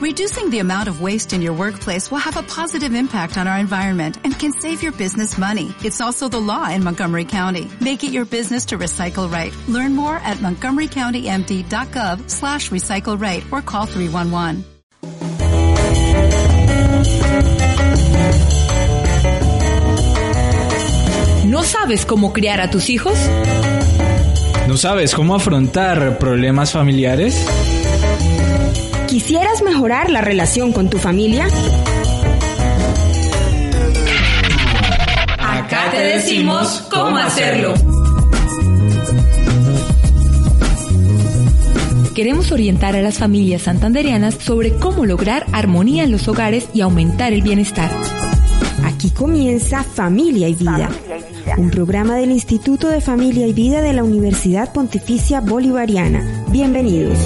[0.00, 3.58] Reducing the amount of waste in your workplace will have a positive impact on our
[3.58, 5.74] environment and can save your business money.
[5.84, 7.70] It's also the law in Montgomery County.
[7.82, 9.54] Make it your business to recycle right.
[9.68, 14.64] Learn more at montgomerycountymd.gov slash recycle right or call 311.
[21.44, 23.18] ¿No sabes cómo criar a tus hijos?
[24.66, 27.36] ¿No sabes cómo afrontar problemas familiares?
[29.10, 31.48] ¿Quisieras mejorar la relación con tu familia?
[35.36, 37.74] Acá te decimos cómo hacerlo.
[42.14, 47.32] Queremos orientar a las familias santanderianas sobre cómo lograr armonía en los hogares y aumentar
[47.32, 47.90] el bienestar.
[48.84, 50.88] Aquí comienza Familia y Vida,
[51.56, 56.44] un programa del Instituto de Familia y Vida de la Universidad Pontificia Bolivariana.
[56.52, 57.18] Bienvenidos.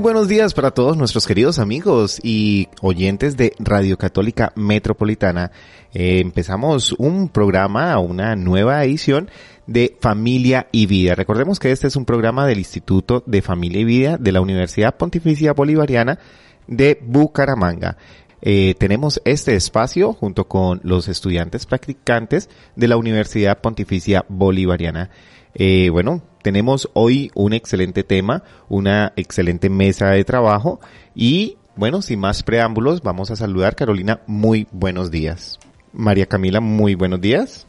[0.00, 5.50] Buenos días para todos nuestros queridos amigos y oyentes de Radio Católica Metropolitana.
[5.92, 9.28] Eh, empezamos un programa, una nueva edición
[9.66, 11.16] de Familia y Vida.
[11.16, 14.96] Recordemos que este es un programa del Instituto de Familia y Vida de la Universidad
[14.96, 16.20] Pontificia Bolivariana
[16.68, 17.96] de Bucaramanga.
[18.40, 25.10] Eh, tenemos este espacio junto con los estudiantes practicantes de la Universidad Pontificia Bolivariana.
[25.54, 30.80] Eh, bueno, tenemos hoy un excelente tema, una excelente mesa de trabajo
[31.14, 35.58] y bueno, sin más preámbulos, vamos a saludar Carolina, muy buenos días.
[35.92, 37.66] María Camila, muy buenos días.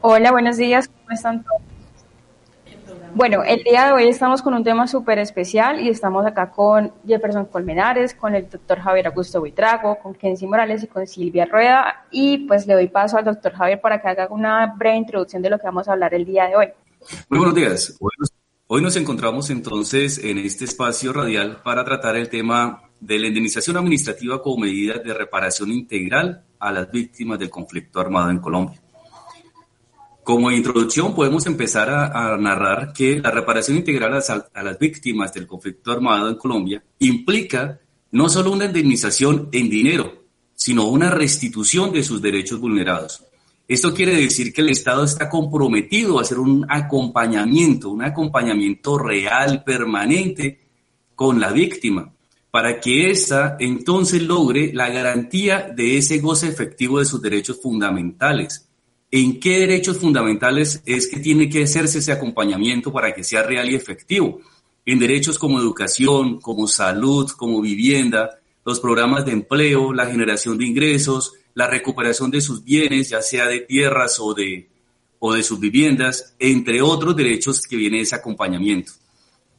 [0.00, 1.77] Hola, buenos días, ¿cómo están todos?
[3.14, 6.92] Bueno, el día de hoy estamos con un tema súper especial y estamos acá con
[7.06, 12.06] Jefferson Colmenares, con el doctor Javier Augusto Buitrago, con Kenzie Morales y con Silvia Rueda.
[12.10, 15.50] Y pues le doy paso al doctor Javier para que haga una breve introducción de
[15.50, 16.66] lo que vamos a hablar el día de hoy.
[17.28, 17.96] Muy buenos días.
[18.66, 23.76] Hoy nos, encontramos entonces en este espacio radial para tratar el tema de la indemnización
[23.76, 28.80] administrativa como medida de reparación integral a las víctimas del conflicto armado en Colombia.
[30.28, 35.90] Como introducción podemos empezar a, narrar que la reparación integral a, las víctimas del conflicto
[35.90, 37.80] armado en Colombia implica
[38.10, 40.24] no solo una indemnización en dinero,
[40.54, 43.24] sino una restitución de sus derechos vulnerados.
[43.66, 49.64] Esto quiere decir que el Estado está comprometido a hacer un acompañamiento, un acompañamiento real,
[49.64, 50.60] permanente
[51.14, 52.12] con la víctima,
[52.50, 58.67] para que ésta entonces logre la garantía de ese goce efectivo de sus derechos fundamentales.
[59.10, 63.70] ¿En qué derechos fundamentales es que tiene que hacerse ese acompañamiento para que sea real
[63.70, 64.40] y efectivo?
[64.84, 70.66] En derechos como educación, como salud, como vivienda, los programas de empleo, la generación de
[70.66, 74.68] ingresos, la recuperación de sus bienes, ya sea de tierras o de,
[75.18, 78.92] o de sus viviendas, entre otros derechos que viene ese acompañamiento.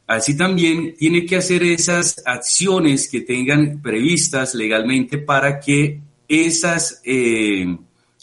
[0.05, 7.77] Así también tiene que hacer esas acciones que tengan previstas legalmente para que esas eh,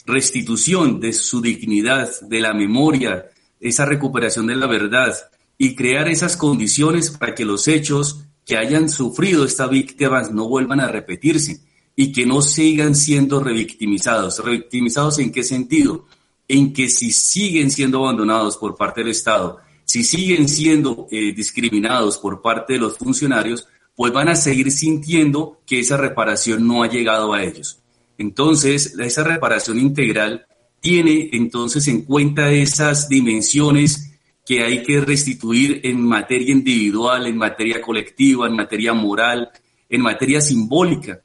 [0.06, 3.26] restitución de su dignidad, de la memoria,
[3.60, 5.14] esa recuperación de la verdad
[5.58, 10.80] y crear esas condiciones para que los hechos que hayan sufrido esta víctima no vuelvan
[10.80, 11.60] a repetirse
[11.96, 14.38] y que no sigan siendo revictimizados.
[14.44, 16.06] ¿Revictimizados en qué sentido?
[16.46, 22.18] En que si siguen siendo abandonados por parte del Estado, si siguen siendo eh, discriminados
[22.18, 23.66] por parte de los funcionarios,
[23.96, 27.80] pues van a seguir sintiendo que esa reparación no ha llegado a ellos.
[28.18, 30.46] Entonces, esa reparación integral
[30.80, 34.12] tiene entonces en cuenta esas dimensiones
[34.44, 39.50] que hay que restituir en materia individual, en materia colectiva, en materia moral,
[39.88, 41.20] en materia simbólica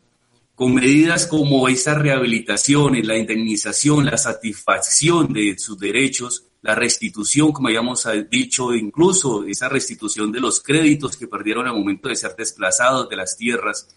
[0.61, 7.69] con medidas como esa rehabilitación, la indemnización, la satisfacción de sus derechos, la restitución, como
[7.69, 13.09] habíamos dicho, incluso esa restitución de los créditos que perdieron al momento de ser desplazados
[13.09, 13.87] de las tierras,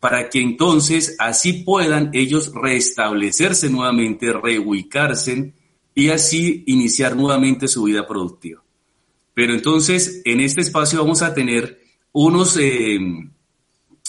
[0.00, 5.52] para que entonces así puedan ellos restablecerse nuevamente, reubicarse
[5.94, 8.62] y así iniciar nuevamente su vida productiva.
[9.34, 11.80] Pero entonces en este espacio vamos a tener
[12.12, 12.56] unos...
[12.56, 12.98] Eh,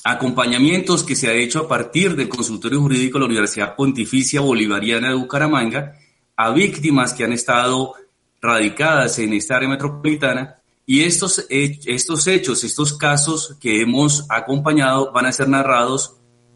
[0.03, 5.09] acompañamientos que se ha hecho a partir del consultorio jurídico de la Universidad Pontificia Bolivariana
[5.09, 5.95] de Bucaramanga
[6.35, 7.93] a víctimas que han estado
[8.41, 10.58] radicadas en esta área metropolitana
[10.89, 16.15] y estos, estos hechos, estos casos que hemos acompañado van a ser narrados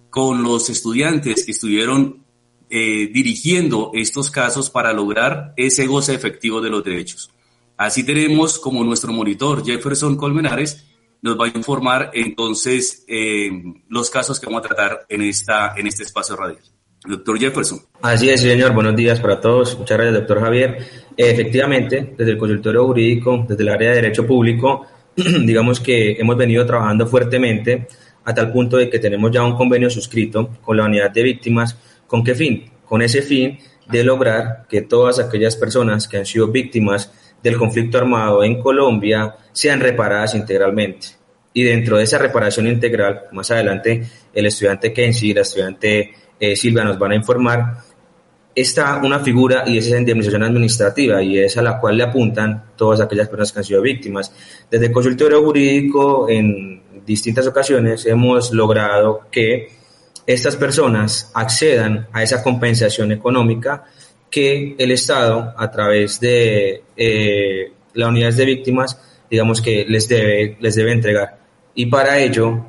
[0.10, 2.26] con los estudiantes que estuvieron
[2.68, 7.30] eh, dirigiendo estos casos para lograr ese goce efectivo de los derechos.
[7.78, 10.84] Así tenemos como nuestro monitor Jefferson Colmenares,
[11.22, 13.52] nos va a informar entonces eh,
[13.88, 16.64] los casos que vamos a tratar en, esta, en este espacio radial.
[17.06, 17.80] Doctor Jefferson.
[18.02, 18.74] Así es, señor.
[18.74, 19.78] Buenos días para todos.
[19.78, 20.78] Muchas gracias, doctor Javier.
[21.18, 26.66] Efectivamente, desde el consultorio jurídico, desde el área de derecho público, digamos que hemos venido
[26.66, 27.88] trabajando fuertemente
[28.24, 31.78] a tal punto de que tenemos ya un convenio suscrito con la unidad de víctimas.
[32.08, 32.72] ¿Con qué fin?
[32.86, 33.58] Con ese fin
[33.90, 37.12] de lograr que todas aquellas personas que han sido víctimas
[37.44, 41.08] del conflicto armado en Colombia sean reparadas integralmente.
[41.54, 44.04] Y dentro de esa reparación integral, más adelante
[44.34, 46.14] el estudiante Kenzie la estudiante
[46.44, 47.78] eh, Silvia nos van a informar,
[48.54, 52.72] está una figura y es esa indemnización administrativa y es a la cual le apuntan
[52.76, 54.34] todas aquellas personas que han sido víctimas.
[54.70, 59.70] Desde el consultorio jurídico, en distintas ocasiones, hemos logrado que
[60.26, 63.86] estas personas accedan a esa compensación económica
[64.30, 69.00] que el Estado, a través de eh, las unidades de víctimas,
[69.30, 71.38] digamos que les debe, les debe entregar.
[71.76, 72.66] Y para ello,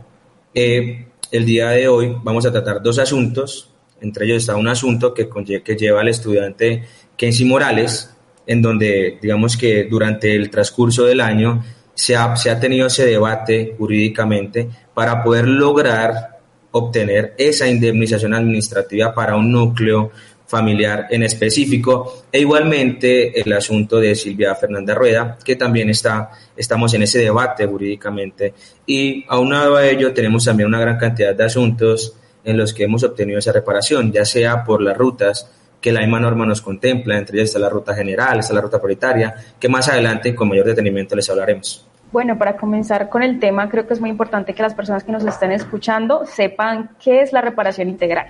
[0.55, 3.71] eh, el día de hoy vamos a tratar dos asuntos.
[4.01, 5.29] Entre ellos está un asunto que,
[5.63, 6.85] que lleva al estudiante
[7.17, 8.11] Kenzie Morales,
[8.47, 13.07] en donde digamos que durante el transcurso del año se ha, se ha tenido ese
[13.07, 16.41] debate jurídicamente para poder lograr
[16.73, 20.11] obtener esa indemnización administrativa para un núcleo
[20.47, 26.95] familiar en específico e igualmente el asunto de Silvia Fernanda Rueda que también está estamos
[26.95, 28.55] en ese debate jurídicamente
[28.87, 33.03] y aunado a ello tenemos también una gran cantidad de asuntos en los que hemos
[33.05, 37.39] obtenido esa reparación ya sea por las rutas que la misma norma nos contempla entre
[37.39, 41.17] ellas está la ruta general está la ruta prioritaria que más adelante con mayor detenimiento
[41.17, 44.73] les hablaremos bueno, para comenzar con el tema, creo que es muy importante que las
[44.73, 48.29] personas que nos estén escuchando sepan qué es la reparación integral.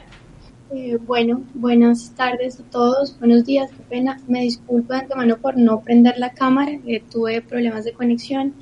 [0.76, 4.20] Eh, bueno, buenas tardes a todos, buenos días, qué pena.
[4.26, 8.54] Me disculpo de antemano por no prender la cámara, eh, tuve problemas de conexión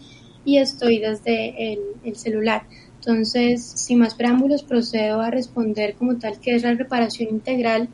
[0.44, 2.64] y estoy desde el, celular.
[2.96, 7.88] Entonces, sin más preámbulos, procedo a responder como tal que es la reparación integral.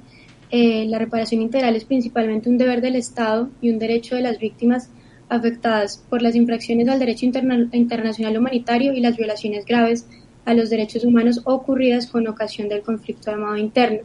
[0.50, 4.40] Eh, la reparación integral es principalmente un deber del Estado y un derecho de las
[4.40, 4.90] víctimas
[5.28, 10.08] afectadas por las infracciones al derecho internacional humanitario y las violaciones graves
[10.48, 14.00] a los derechos humanos ocurridas con ocasión del conflicto armado interno.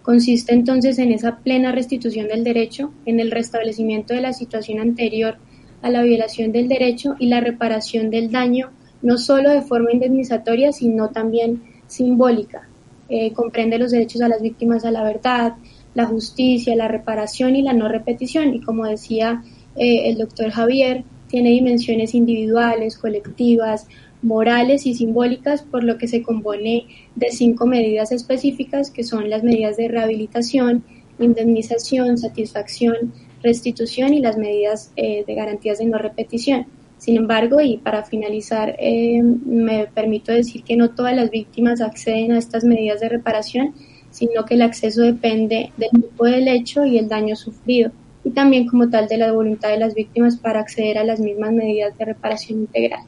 [0.00, 5.38] Consiste entonces en esa plena restitución del derecho, en el restablecimiento de la situación anterior
[5.82, 8.70] a la violación del derecho y la reparación del daño,
[9.02, 12.68] no solo de forma indemnizatoria, sino también simbólica.
[13.08, 15.54] Eh, comprende los derechos a las víctimas a la verdad,
[15.94, 18.54] la justicia, la reparación y la no repetición.
[18.54, 19.42] Y como decía
[19.74, 23.88] eh, el doctor Javier tiene dimensiones individuales, colectivas,
[24.22, 29.42] morales y simbólicas, por lo que se compone de cinco medidas específicas que son las
[29.42, 30.84] medidas de rehabilitación,
[31.18, 33.12] indemnización, satisfacción,
[33.42, 36.66] restitución y las medidas eh, de garantías de no repetición.
[36.98, 42.32] Sin embargo, y para finalizar, eh, me permito decir que no todas las víctimas acceden
[42.32, 43.74] a estas medidas de reparación,
[44.10, 47.92] sino que el acceso depende del tipo del hecho y el daño sufrido
[48.24, 51.52] y también como tal de la voluntad de las víctimas para acceder a las mismas
[51.52, 53.02] medidas de reparación integral.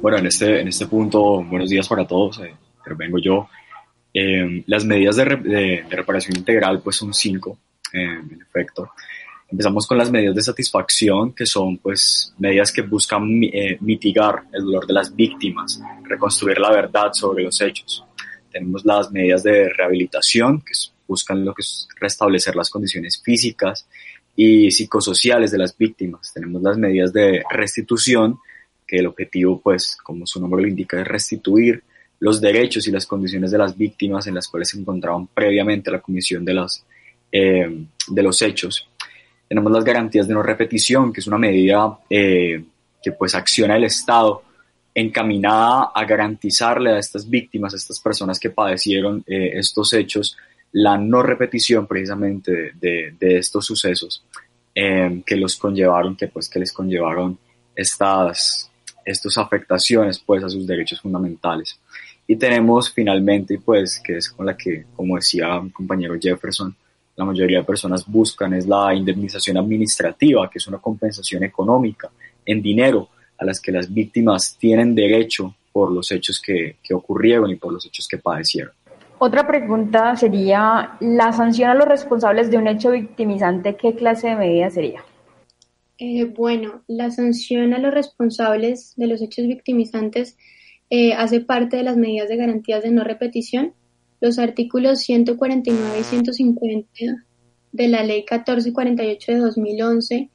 [0.00, 2.54] Bueno, en este, en este punto, buenos días para todos, eh,
[2.96, 3.48] vengo yo.
[4.12, 7.58] Eh, las medidas de, de, reparación integral pues son cinco,
[7.92, 8.90] eh, en efecto.
[9.48, 14.64] Empezamos con las medidas de satisfacción, que son pues medidas que buscan eh, mitigar el
[14.64, 18.04] dolor de las víctimas, reconstruir la verdad sobre los hechos.
[18.50, 20.72] Tenemos las medidas de rehabilitación, que
[21.06, 23.86] buscan lo que es restablecer las condiciones físicas
[24.34, 26.32] y psicosociales de las víctimas.
[26.32, 28.38] Tenemos las medidas de restitución,
[28.86, 31.82] que el objetivo, pues, como su nombre lo indica, es restituir
[32.20, 36.00] los derechos y las condiciones de las víctimas en las cuales se encontraban previamente la
[36.00, 36.84] comisión de, las,
[37.30, 38.88] eh, de los hechos.
[39.48, 42.64] Tenemos las garantías de no repetición, que es una medida eh,
[43.02, 44.42] que pues acciona el Estado
[44.96, 50.36] encaminada a garantizarle a estas víctimas, a estas personas que padecieron eh, estos hechos,
[50.72, 54.24] la no repetición precisamente de, de, estos sucesos
[54.74, 57.38] eh, que los conllevaron, que pues que les conllevaron
[57.74, 58.70] estas,
[59.06, 61.78] estas afectaciones pues a sus derechos fundamentales.
[62.26, 66.74] Y tenemos finalmente pues que es con la que, como decía mi compañero Jefferson,
[67.14, 72.10] la mayoría de personas buscan es la indemnización administrativa, que es una compensación económica
[72.44, 73.08] en dinero
[73.38, 77.72] a las que las víctimas tienen derecho por los hechos que, que ocurrieron y por
[77.72, 78.72] los hechos que padecieron.
[79.18, 84.36] Otra pregunta sería, ¿la sanción a los responsables de un hecho victimizante qué clase de
[84.36, 85.02] medida sería?
[85.98, 90.36] Eh, bueno, la sanción a los responsables de los hechos victimizantes
[90.90, 93.74] eh, hace parte de las medidas de garantías de no repetición.
[94.20, 96.88] Los artículos 149 y 150
[97.72, 100.30] de la Ley 1448 de 2011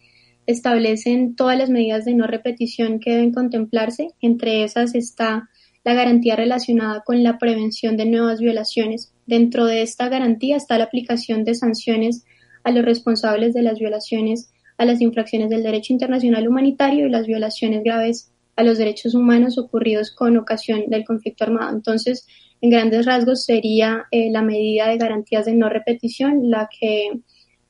[0.48, 4.10] establecen todas las medidas de no repetición que deben contemplarse.
[4.22, 5.50] Entre esas está
[5.84, 10.84] la garantía relacionada con la prevención de nuevas violaciones, Dentro de esta garantía está la
[10.84, 12.25] aplicación de sanciones
[12.65, 14.51] a los responsables de las violaciones
[14.82, 19.60] a las infracciones del derecho internacional humanitario y las violaciones graves a los derechos humanos
[19.60, 21.76] ocurridos con ocasión del conflicto armado.
[21.76, 22.28] Entonces,
[22.62, 27.12] en grandes rasgos sería eh, la medida de garantías de no repetición la que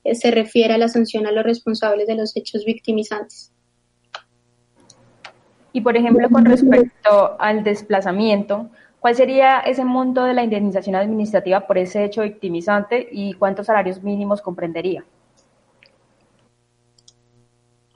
[0.05, 3.51] eh, se refiere a la sanción a los responsables de los hechos victimizantes.
[5.73, 8.69] Y por ejemplo, con respecto al desplazamiento,
[9.01, 14.01] ¿cuál sería ese monto de la indemnización administrativa por ese hecho victimizante y cuántos salarios
[14.01, 15.03] mínimos comprendería?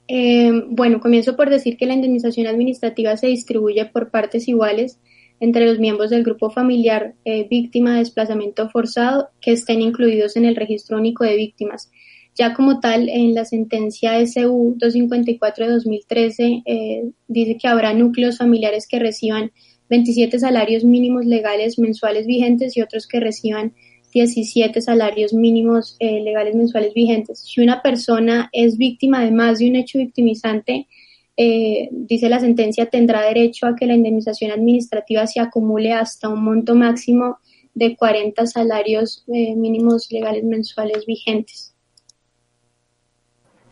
[0.08, 5.00] Eh, bueno, comienzo por decir que la indemnización administrativa se distribuye por partes iguales
[5.40, 10.44] entre los miembros del grupo familiar eh, víctima de desplazamiento forzado que estén incluidos en
[10.44, 11.90] el registro único de víctimas.
[12.34, 18.38] Ya como tal, en la sentencia SU 254 de 2013 eh, dice que habrá núcleos
[18.38, 19.52] familiares que reciban
[19.88, 23.72] 27 salarios mínimos legales mensuales vigentes y otros que reciban
[24.16, 27.40] 17 salarios mínimos eh, legales mensuales vigentes.
[27.40, 30.88] Si una persona es víctima de más de un hecho victimizante,
[31.36, 36.42] eh, dice la sentencia, tendrá derecho a que la indemnización administrativa se acumule hasta un
[36.42, 37.40] monto máximo
[37.74, 41.74] de 40 salarios eh, mínimos legales mensuales vigentes.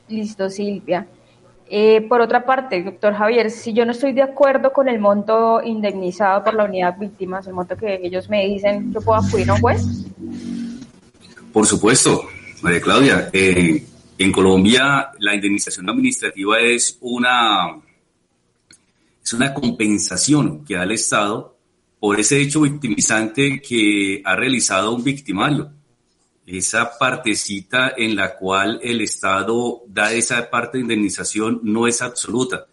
[0.08, 1.08] Listo, Silvia.
[1.70, 5.62] Eh, por otra parte, doctor Javier, si yo no estoy de acuerdo con el monto
[5.62, 9.54] indemnizado por la unidad víctimas, el monto que ellos me dicen, ¿yo puedo acudir a
[9.54, 9.86] un juez?
[11.52, 12.24] Por supuesto,
[12.62, 13.30] María Claudia.
[13.32, 13.84] Eh,
[14.18, 17.80] en Colombia, la indemnización administrativa es una,
[19.22, 21.56] es una compensación que da el Estado
[21.98, 25.70] por ese hecho victimizante que ha realizado un victimario.
[26.46, 32.66] Esa partecita en la cual el Estado da esa parte de indemnización no es absoluta.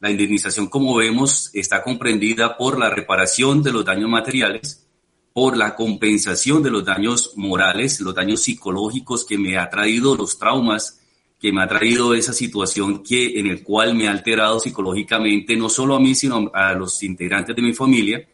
[0.00, 4.86] La indemnización, como vemos, está comprendida por la reparación de los daños materiales,
[5.32, 10.38] por la compensación de los daños morales, los daños psicológicos que me ha traído los
[10.38, 11.00] traumas,
[11.40, 15.68] que me ha traído esa situación que en el cual me ha alterado psicológicamente no
[15.68, 18.26] solo a mí sino a los integrantes de mi familia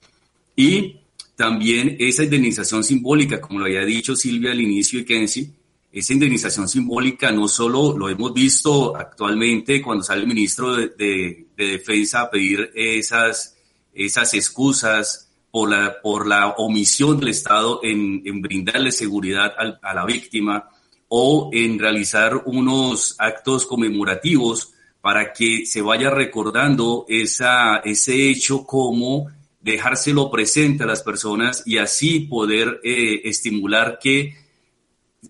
[0.55, 1.00] y
[1.41, 5.51] también esa indemnización simbólica, como lo había dicho Silvia al inicio y Kenzie,
[5.91, 12.21] esa indemnización simbólica no solo lo hemos visto actualmente cuando sale el ministro de, Defensa
[12.21, 13.57] a pedir esas,
[13.95, 20.05] esas excusas, por la, por la omisión del Estado en, en brindarle seguridad a la
[20.05, 20.69] víctima
[21.09, 29.29] o en realizar unos actos conmemorativos para que se vaya recordando esa, ese hecho como
[29.61, 34.35] dejárselo presente a las personas y así poder eh, estimular que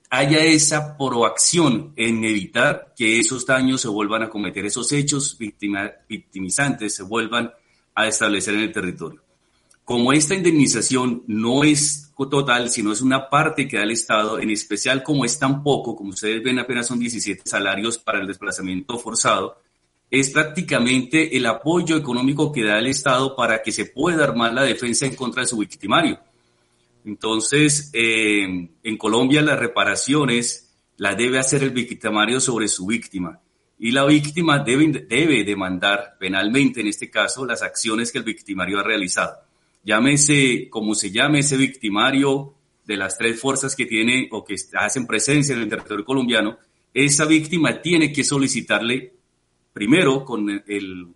[0.09, 6.95] haya esa proacción en evitar que esos daños se vuelvan a cometer, esos hechos victimizantes
[6.95, 7.53] se vuelvan
[7.95, 9.23] a establecer en el territorio.
[9.85, 14.51] Como esta indemnización no es total, sino es una parte que da el Estado, en
[14.51, 18.99] especial como es tan poco, como ustedes ven apenas son 17 salarios para el desplazamiento
[18.99, 19.59] forzado,
[20.11, 24.63] es prácticamente el apoyo económico que da el Estado para que se pueda armar la
[24.63, 26.19] defensa en contra de su victimario.
[27.05, 33.41] Entonces, eh, en Colombia las reparaciones las debe hacer el victimario sobre su víctima
[33.79, 38.81] y la víctima debe, debe demandar penalmente, en este caso, las acciones que el victimario
[38.81, 39.37] ha realizado
[39.83, 45.07] llámese como se llame ese victimario de las tres fuerzas que tiene o que hacen
[45.07, 46.59] presencia en el territorio colombiano,
[46.93, 49.15] esa víctima tiene que solicitarle
[49.81, 51.09] primero con el,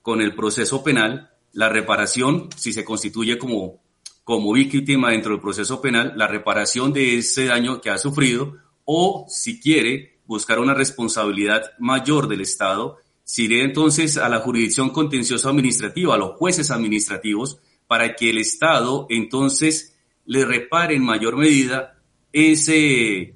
[0.00, 3.82] con el proceso penal la reparación, si se constituye como,
[4.22, 8.54] como víctima dentro del proceso penal, la reparación de ese daño que ha sufrido
[8.84, 14.90] o si quiere buscar una responsabilidad mayor del Estado, si iré entonces a la jurisdicción
[14.90, 21.36] contenciosa administrativa, a los jueces administrativos, para que el Estado entonces le repare en mayor
[21.36, 22.00] medida
[22.32, 23.34] ese,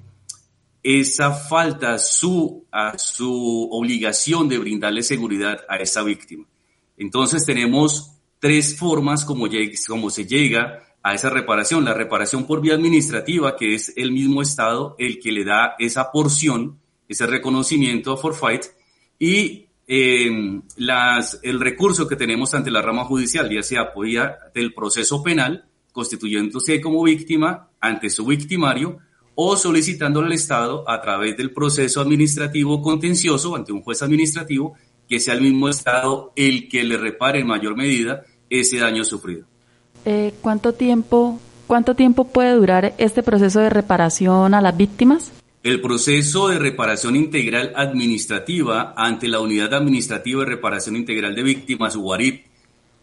[0.83, 2.67] esa falta su,
[2.97, 6.47] su obligación de brindarle seguridad a esa víctima.
[6.97, 9.47] Entonces tenemos tres formas como,
[9.87, 11.85] como se llega a esa reparación.
[11.85, 16.11] La reparación por vía administrativa, que es el mismo Estado el que le da esa
[16.11, 18.65] porción, ese reconocimiento a forfait,
[19.19, 24.75] y eh, las, el recurso que tenemos ante la rama judicial, ya sea apoya del
[24.75, 28.99] proceso penal, constituyéndose como víctima ante su victimario,
[29.41, 34.75] o solicitándole al Estado a través del proceso administrativo contencioso ante un juez administrativo,
[35.09, 39.47] que sea el mismo Estado el que le repare en mayor medida ese daño sufrido.
[40.05, 45.31] Eh, ¿Cuánto tiempo cuánto tiempo puede durar este proceso de reparación a las víctimas?
[45.63, 51.95] El proceso de reparación integral administrativa ante la Unidad Administrativa de Reparación Integral de Víctimas,
[51.95, 52.47] UARIP,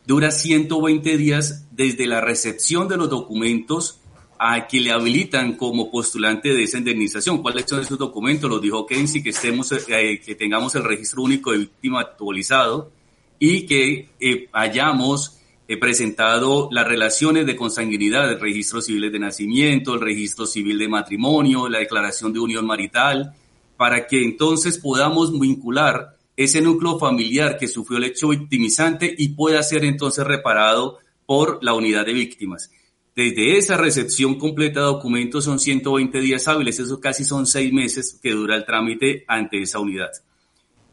[0.05, 4.01] dura 120 días desde la recepción de los documentos
[4.37, 7.41] a que le habilitan como postulante de esa indemnización.
[7.41, 8.49] ¿Cuáles son esos documentos?
[8.49, 12.91] Los dijo Kensi, que, estemos, eh, que tengamos el registro único de víctima actualizado
[13.39, 19.95] y que eh, hayamos eh, presentado las relaciones de consanguinidad, el registro civil de nacimiento,
[19.95, 23.33] el registro civil de matrimonio, la declaración de unión marital,
[23.77, 29.63] para que entonces podamos vincular ese núcleo familiar que sufrió el hecho victimizante y pueda
[29.63, 32.69] ser entonces reparado por la unidad de víctimas.
[33.15, 38.19] Desde esa recepción completa de documentos son 120 días hábiles, eso casi son seis meses
[38.21, 40.11] que dura el trámite ante esa unidad.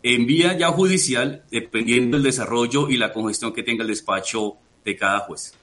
[0.04, 4.96] En vía ya judicial, dependiendo del desarrollo y la congestión que tenga el despacho de
[4.96, 5.54] cada juez.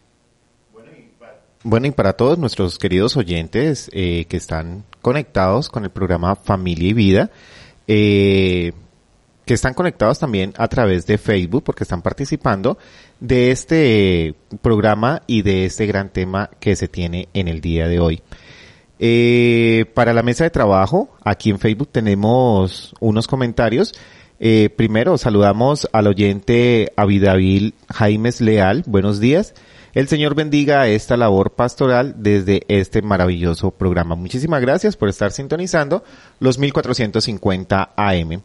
[1.64, 6.90] Bueno, y para todos nuestros queridos oyentes eh, que están conectados con el programa Familia
[6.90, 7.32] y Vida,
[7.88, 8.74] eh,
[9.50, 12.78] que están conectados también a través de Facebook porque están participando
[13.20, 18.00] de este programa y de este gran tema que se tiene en el día de
[18.00, 18.22] hoy.
[19.00, 23.96] Eh, para la mesa de trabajo, aquí en Facebook tenemos unos comentarios.
[24.40, 28.84] Eh, primero, saludamos al oyente Avidavil Jaimes Leal.
[28.86, 29.56] Buenos días.
[29.94, 34.14] El Señor bendiga esta labor pastoral desde este maravilloso programa.
[34.16, 36.04] Muchísimas gracias por estar sintonizando
[36.40, 38.44] los 1450 AM.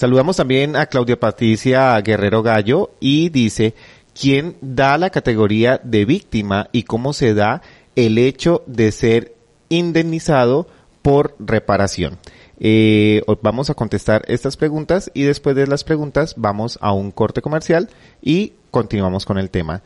[0.00, 3.74] Saludamos también a Claudia Patricia Guerrero Gallo y dice,
[4.18, 7.60] ¿quién da la categoría de víctima y cómo se da
[7.96, 9.34] el hecho de ser
[9.68, 10.66] indemnizado
[11.02, 12.16] por reparación?
[12.58, 17.42] Eh, vamos a contestar estas preguntas y después de las preguntas vamos a un corte
[17.42, 17.90] comercial
[18.22, 19.82] y continuamos con el tema.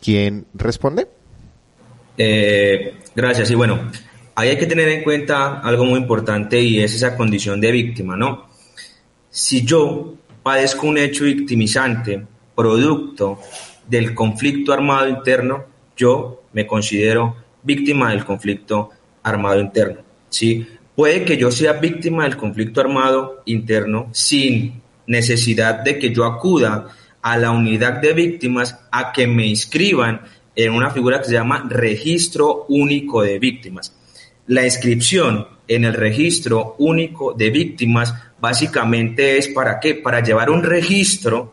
[0.00, 1.08] ¿Quién responde?
[2.16, 3.50] Eh, gracias.
[3.50, 3.90] Y bueno,
[4.36, 8.16] ahí hay que tener en cuenta algo muy importante y es esa condición de víctima,
[8.16, 8.48] ¿no?
[9.30, 13.38] Si yo padezco un hecho victimizante producto
[13.86, 15.64] del conflicto armado interno,
[15.96, 18.90] yo me considero víctima del conflicto
[19.22, 20.00] armado interno.
[20.28, 20.66] ¿sí?
[20.96, 26.88] Puede que yo sea víctima del conflicto armado interno sin necesidad de que yo acuda
[27.22, 30.22] a la unidad de víctimas a que me inscriban
[30.56, 33.94] en una figura que se llama registro único de víctimas.
[34.50, 39.94] La inscripción en el registro único de víctimas básicamente es para qué?
[39.94, 41.52] Para llevar un registro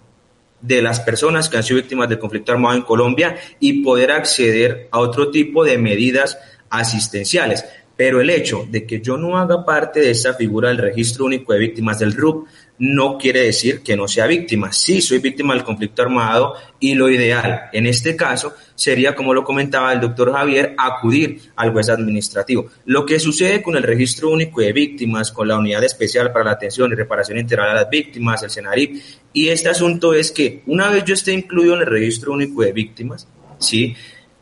[0.60, 4.88] de las personas que han sido víctimas del conflicto armado en Colombia y poder acceder
[4.90, 6.40] a otro tipo de medidas
[6.72, 7.66] asistenciales.
[7.98, 11.52] Pero el hecho de que yo no haga parte de esa figura del registro único
[11.52, 12.48] de víctimas del RUP
[12.80, 14.72] no quiere decir que no sea víctima.
[14.72, 19.44] Sí, soy víctima del conflicto armado y lo ideal en este caso sería, como lo
[19.44, 22.68] comentaba el doctor Javier, acudir al juez administrativo.
[22.86, 26.52] Lo que sucede con el registro único de víctimas, con la unidad especial para la
[26.52, 29.02] atención y reparación integral a las víctimas, el CENARIP,
[29.34, 32.72] y este asunto es que una vez yo esté incluido en el registro único de
[32.72, 33.96] víctimas, ¿sí?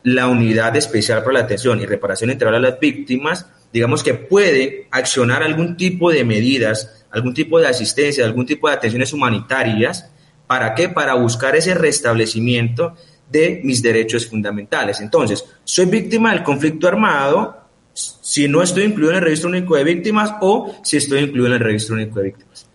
[0.06, 4.86] La unidad especial para la atención y reparación integral a las víctimas, digamos que puede
[4.90, 10.10] accionar algún tipo de medidas algún tipo de asistencia, algún tipo de atenciones humanitarias.
[10.46, 10.90] ¿Para qué?
[10.90, 12.94] Para buscar ese restablecimiento
[13.30, 15.00] de mis derechos fundamentales.
[15.00, 17.56] Entonces, soy víctima del conflicto armado
[17.94, 21.52] si no estoy incluido en el registro único de víctimas o si estoy incluido en
[21.54, 22.68] el registro único de víctimas.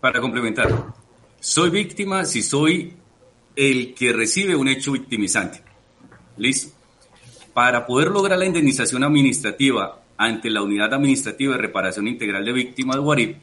[0.00, 0.94] Para complementar,
[1.38, 2.94] soy víctima si soy
[3.54, 5.65] el que recibe un hecho victimizante.
[6.36, 6.74] ¿Listo?
[7.52, 12.98] Para poder lograr la indemnización administrativa ante la Unidad Administrativa de Reparación Integral de Víctimas
[12.98, 13.36] Guarip,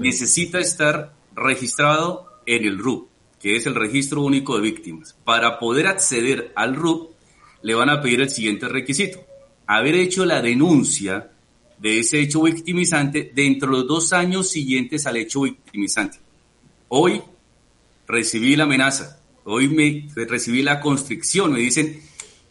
[0.00, 3.08] necesita estar registrado en el RUP,
[3.40, 5.16] que es el Registro Único de Víctimas.
[5.24, 7.10] Para poder acceder al RUP,
[7.62, 9.18] le van a pedir el siguiente requisito.
[9.66, 11.30] Haber hecho la denuncia
[11.78, 16.18] de ese hecho victimizante dentro de los dos años siguientes al hecho victimizante.
[16.88, 17.20] Hoy
[18.06, 22.00] recibí la amenaza, hoy me recibí la constricción, me dicen,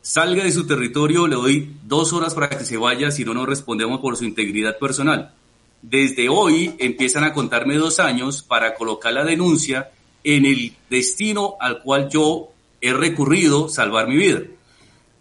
[0.06, 3.50] salga de su territorio, le doy dos horas para que se vaya, si no nos
[3.50, 5.34] respondemos por su integridad personal.
[5.82, 9.90] Desde hoy empiezan a contarme dos años para colocar la denuncia
[10.24, 12.50] en el destino al cual yo
[12.82, 14.44] he recurrido salvar mi vida.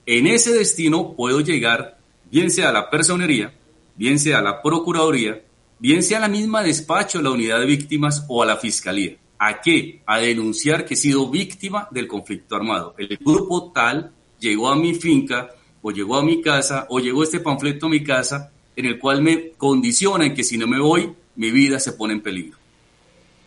[0.05, 1.97] En ese destino puedo llegar,
[2.31, 3.55] bien sea a la personería,
[3.97, 5.42] bien sea a la procuraduría,
[5.79, 9.16] bien sea a la misma despacho, la unidad de víctimas o a la fiscalía.
[9.38, 10.03] ¿A qué?
[10.05, 12.94] A denunciar que he sido víctima del conflicto armado.
[12.99, 14.12] El grupo tal
[14.45, 18.05] llegó a mi finca o llegó a mi casa o llegó este panfleto a mi
[18.05, 21.93] casa en el cual me condiciona en que si no me voy, mi vida se
[21.93, 22.59] pone en peligro.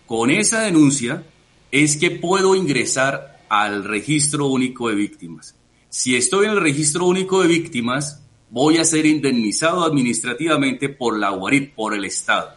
[0.05, 1.23] Con esa denuncia
[1.71, 5.55] es que puedo ingresar al registro único de víctimas.
[5.89, 11.31] Si estoy en el registro único de víctimas, voy a ser indemnizado administrativamente por la
[11.31, 12.51] UARIP, por el Estado.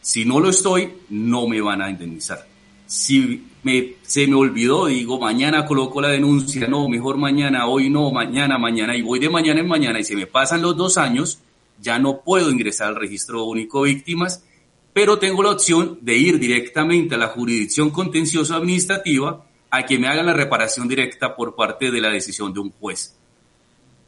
[0.00, 2.46] Si no lo estoy, no me van a indemnizar.
[2.86, 8.12] Si me, se me olvidó, digo, mañana coloco la denuncia, no, mejor mañana, hoy no,
[8.12, 11.40] mañana, mañana, y voy de mañana en mañana y se me pasan los dos años,
[11.80, 14.44] ya no puedo ingresar al registro único de víctimas,
[14.92, 20.06] pero tengo la opción de ir directamente a la jurisdicción contenciosa administrativa a que me
[20.06, 23.16] hagan la reparación directa por parte de la decisión de un juez.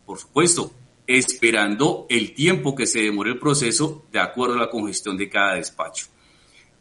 [0.04, 0.70] Por supuesto,
[1.06, 5.54] esperando el tiempo que se demore el proceso de acuerdo a la congestión de cada
[5.54, 6.06] despacho.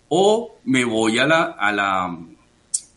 [0.09, 2.15] O me voy a la, a la,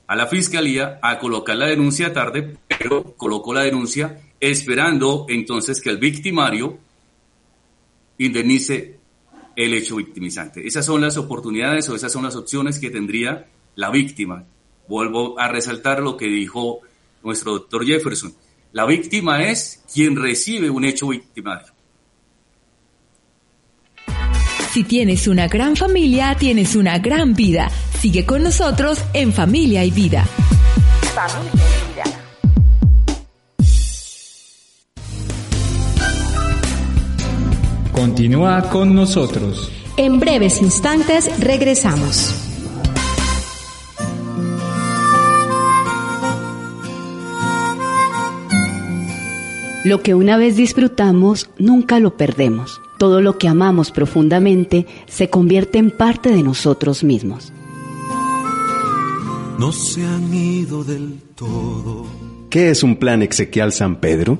[0.09, 5.91] a la fiscalía a colocar la denuncia tarde, pero coloco la denuncia esperando entonces que
[5.91, 6.79] el victimario
[8.19, 8.99] indemnice
[9.55, 10.67] el hecho victimizante.
[10.67, 14.45] Esas son las oportunidades o esas son las opciones que tendría la víctima.
[14.89, 16.81] Vuelvo a resaltar lo que dijo
[17.23, 18.35] nuestro doctor Jefferson
[18.73, 21.73] la víctima es quien recibe un hecho victimario.
[24.73, 27.71] Si tienes una gran familia, tienes una gran vida.
[28.01, 30.25] Sigue con nosotros en Familia y Vida.
[31.15, 32.05] Familia y Vida.
[37.93, 39.73] Continúa con nosotros.
[39.97, 42.35] En breves instantes regresamos.
[49.85, 52.83] Lo que una vez disfrutamos, nunca lo perdemos.
[52.99, 57.53] Todo lo que amamos profundamente se convierte en parte de nosotros mismos.
[59.59, 62.07] No se han ido del todo.
[62.51, 64.39] ¿Qué es un plan exequial San Pedro?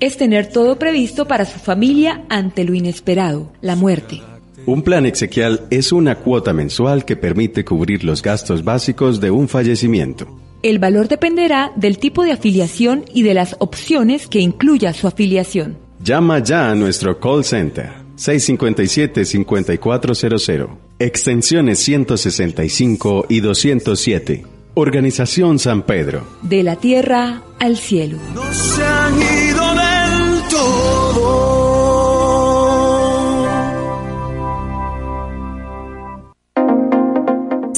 [0.00, 4.20] Es tener todo previsto para su familia ante lo inesperado, la muerte.
[4.66, 9.48] Un plan exequial es una cuota mensual que permite cubrir los gastos básicos de un
[9.48, 10.28] fallecimiento.
[10.62, 15.78] El valor dependerá del tipo de afiliación y de las opciones que incluya su afiliación.
[16.02, 24.44] Llama ya a nuestro call center 657-5400, extensiones 165 y 207.
[24.74, 26.26] Organización San Pedro.
[26.42, 28.18] De la tierra al cielo.
[28.34, 28.52] No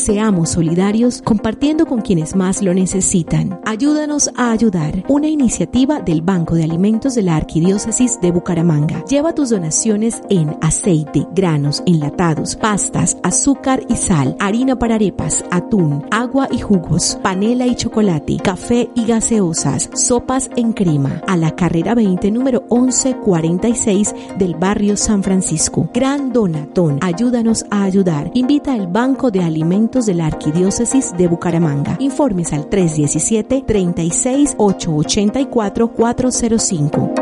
[0.05, 3.59] Seamos solidarios compartiendo con quienes más lo necesitan.
[3.65, 5.03] Ayúdanos a ayudar.
[5.09, 9.03] Una iniciativa del Banco de Alimentos de la Arquidiócesis de Bucaramanga.
[9.07, 16.05] Lleva tus donaciones en aceite, granos, enlatados, pastas, azúcar y sal, harina para arepas, atún,
[16.11, 21.23] agua y jugos, panela y chocolate, café y gaseosas, sopas en crema.
[21.27, 25.89] A la carrera 20 número 1146 del barrio San Francisco.
[25.95, 26.99] Gran donatón.
[27.01, 28.31] Ayúdanos a ayudar.
[28.35, 31.97] Invita al Banco de Alimentos de la Arquidiócesis de Bucaramanga.
[32.01, 37.15] Informes al 317 36 884 405.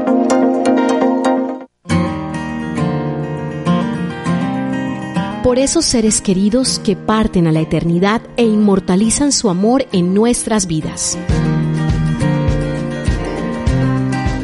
[5.43, 10.67] Por esos seres queridos que parten a la eternidad e inmortalizan su amor en nuestras
[10.67, 11.19] vidas.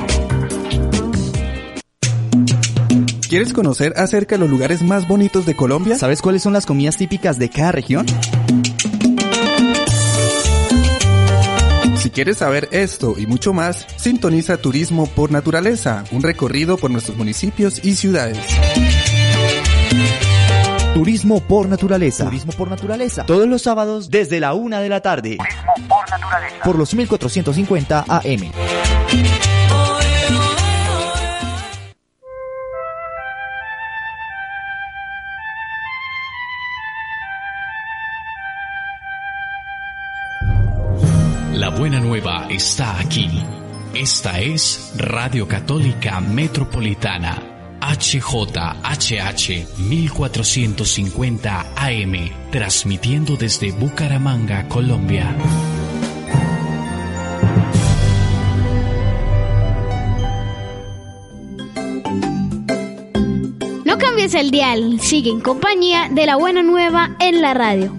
[3.29, 5.95] ¿Quieres conocer acerca de los lugares más bonitos de Colombia?
[5.95, 8.07] ¿Sabes cuáles son las comidas típicas de cada región?
[11.97, 17.15] Si quieres saber esto y mucho más, sintoniza Turismo por Naturaleza, un recorrido por nuestros
[17.15, 18.39] municipios y ciudades.
[20.95, 22.25] Turismo por Naturaleza.
[22.25, 23.23] Turismo por Naturaleza.
[23.27, 25.37] Todos los sábados desde la una de la tarde.
[25.37, 26.63] Turismo por Naturaleza.
[26.63, 28.51] Por los 1450 AM.
[41.63, 43.29] La buena nueva está aquí.
[43.93, 47.41] Esta es Radio Católica Metropolitana,
[47.79, 55.33] HJHH 1450 AM, transmitiendo desde Bucaramanga, Colombia.
[64.33, 67.95] El dial, sigue en compañía de la buena nueva en la radio.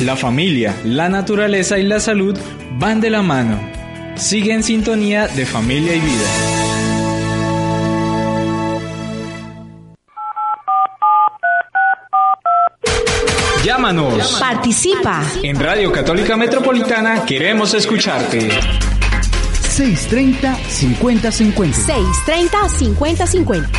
[0.00, 2.38] La familia, la naturaleza y la salud
[2.78, 3.58] van de la mano.
[4.14, 6.28] Sigue en sintonía de familia y vida.
[13.64, 14.38] Llámanos.
[14.38, 15.22] Participa.
[15.42, 18.50] En Radio Católica Metropolitana queremos escucharte.
[19.80, 21.72] 630 5050.
[21.72, 23.70] 630 5050.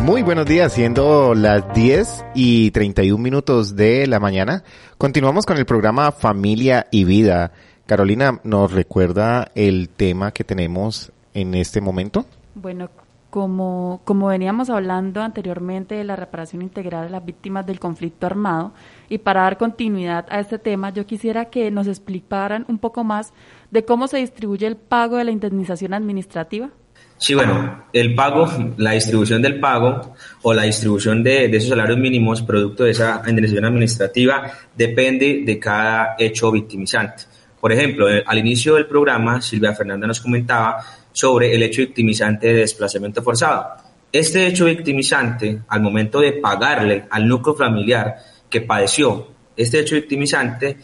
[0.00, 4.64] Muy buenos días, siendo las 10 y 31 minutos de la mañana.
[4.96, 7.52] Continuamos con el programa Familia y Vida.
[7.84, 12.24] Carolina, ¿nos recuerda el tema que tenemos en este momento?
[12.54, 12.88] Bueno,
[13.36, 18.72] como, como veníamos hablando anteriormente de la reparación integral de las víctimas del conflicto armado,
[19.10, 23.34] y para dar continuidad a este tema, yo quisiera que nos explicaran un poco más
[23.70, 26.70] de cómo se distribuye el pago de la indemnización administrativa.
[27.18, 31.98] Sí, bueno, el pago, la distribución del pago o la distribución de, de esos salarios
[31.98, 37.24] mínimos producto de esa indemnización administrativa depende de cada hecho victimizante.
[37.60, 40.82] Por ejemplo, al inicio del programa, Silvia Fernanda nos comentaba
[41.16, 43.68] sobre el hecho victimizante de desplazamiento forzado.
[44.12, 48.16] Este hecho victimizante, al momento de pagarle al núcleo familiar
[48.50, 50.76] que padeció este hecho victimizante,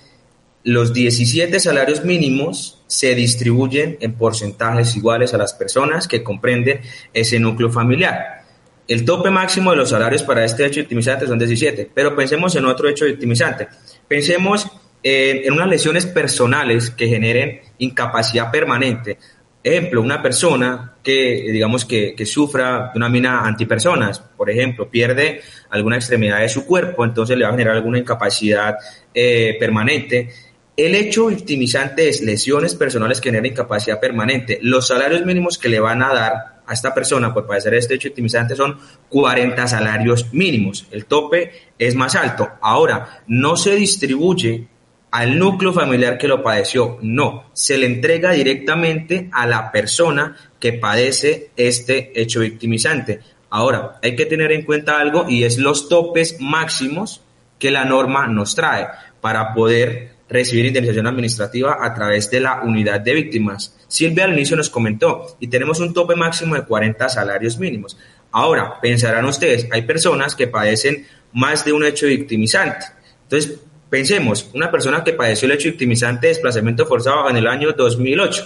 [0.64, 6.81] los 17 salarios mínimos se distribuyen en porcentajes iguales a las personas que comprenden
[7.12, 8.45] ese núcleo familiar.
[8.88, 12.64] El tope máximo de los salarios para este hecho victimizante son 17, pero pensemos en
[12.64, 13.68] otro hecho victimizante.
[14.09, 14.66] Pensemos
[15.03, 19.18] en, en unas lesiones personales que generen incapacidad permanente.
[19.64, 25.40] Ejemplo, una persona que, digamos, que, que, sufra de una mina antipersonas, por ejemplo, pierde
[25.70, 28.77] alguna extremidad de su cuerpo, entonces le va a generar alguna incapacidad
[29.14, 30.31] eh, permanente.
[30.77, 34.59] El hecho victimizante es lesiones personales que generan incapacidad permanente.
[34.62, 36.33] Los salarios mínimos que le van a dar
[36.66, 40.87] a esta persona por padecer este hecho victimizante son 40 salarios mínimos.
[40.90, 42.48] El tope es más alto.
[42.62, 44.66] Ahora, no se distribuye
[45.12, 50.72] al núcleo familiar que lo padeció, no, se le entrega directamente a la persona que
[50.72, 53.20] padece este hecho victimizante.
[53.51, 57.20] Ahora, hay que tener en cuenta algo y es los topes máximos
[57.59, 58.88] que la norma nos trae
[59.20, 63.77] para poder recibir indemnización administrativa a través de la unidad de víctimas.
[63.88, 67.98] Silvia al inicio nos comentó y tenemos un tope máximo de 40 salarios mínimos.
[68.31, 72.87] Ahora, pensarán ustedes, hay personas que padecen más de un hecho victimizante.
[73.25, 73.61] Entonces,
[73.92, 78.42] Pensemos, una persona que padeció el hecho victimizante de desplazamiento forzado en el año 2008.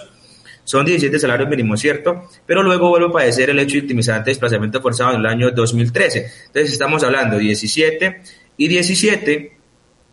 [0.65, 2.29] Son 17 salarios mínimos, ¿cierto?
[2.45, 6.33] Pero luego vuelve a padecer el hecho victimizante de desplazamiento forzado en el año 2013.
[6.47, 8.23] Entonces estamos hablando de 17
[8.57, 9.57] y 17.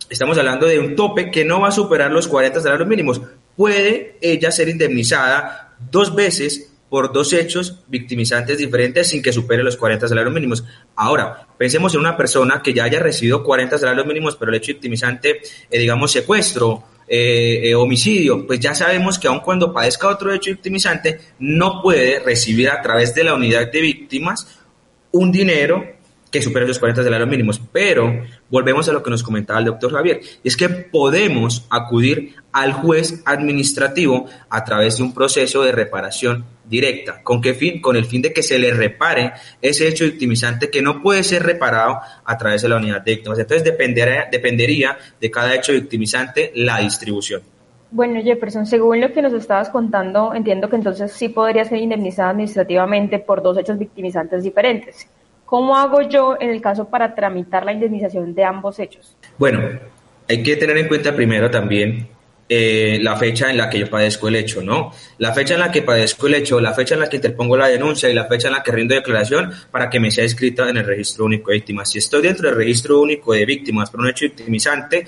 [0.08, 3.20] Estamos hablando de un tope que no va a superar los 40 salarios mínimos.
[3.56, 9.76] Puede ella ser indemnizada dos veces por dos hechos victimizantes diferentes sin que supere los
[9.76, 10.62] 40 salarios mínimos.
[10.94, 14.68] Ahora, pensemos en una persona que ya haya recibido 40 salarios mínimos, pero el hecho
[14.68, 15.40] victimizante,
[15.72, 20.52] eh, digamos, secuestro, eh, eh, homicidio, pues ya sabemos que aun cuando padezca otro hecho
[20.52, 24.46] victimizante, no puede recibir a través de la unidad de víctimas
[25.10, 25.93] un dinero
[26.34, 27.62] que supere los 40 salarios mínimos.
[27.70, 32.34] Pero volvemos a lo que nos comentaba el doctor Javier, y es que podemos acudir
[32.50, 37.22] al juez administrativo a través de un proceso de reparación directa.
[37.22, 37.80] ¿Con qué fin?
[37.80, 41.44] Con el fin de que se le repare ese hecho victimizante que no puede ser
[41.44, 43.38] reparado a través de la unidad de víctimas.
[43.38, 47.42] Entonces dependería, dependería de cada hecho victimizante la distribución.
[47.92, 52.30] Bueno, Jefferson, según lo que nos estabas contando, entiendo que entonces sí podría ser indemnizada
[52.30, 55.06] administrativamente por dos hechos victimizantes diferentes.
[55.46, 59.16] ¿Cómo hago yo en el caso para tramitar la indemnización de ambos hechos?
[59.38, 59.60] Bueno,
[60.28, 62.08] hay que tener en cuenta primero también
[62.48, 64.92] eh, la fecha en la que yo padezco el hecho, ¿no?
[65.18, 67.68] La fecha en la que padezco el hecho, la fecha en la que interpongo la
[67.68, 70.76] denuncia y la fecha en la que rindo declaración para que me sea escrita en
[70.76, 71.90] el registro único de víctimas.
[71.90, 75.06] Si estoy dentro del registro único de víctimas por un hecho victimizante,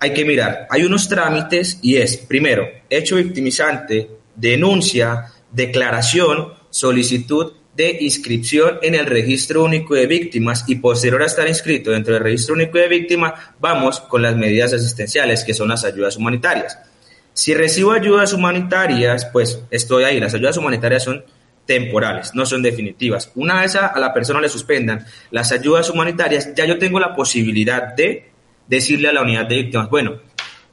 [0.00, 7.98] hay que mirar, hay unos trámites y es, primero, hecho victimizante, denuncia, declaración, solicitud de
[8.00, 12.54] inscripción en el registro único de víctimas y posterior a estar inscrito dentro del registro
[12.54, 16.78] único de víctimas, vamos con las medidas asistenciales, que son las ayudas humanitarias.
[17.32, 20.20] Si recibo ayudas humanitarias, pues estoy ahí.
[20.20, 21.24] Las ayudas humanitarias son
[21.64, 23.30] temporales, no son definitivas.
[23.34, 27.94] Una vez a, la persona le suspendan las ayudas humanitarias, ya yo tengo la posibilidad
[27.94, 28.30] de
[28.68, 30.20] decirle a la unidad de víctimas, bueno,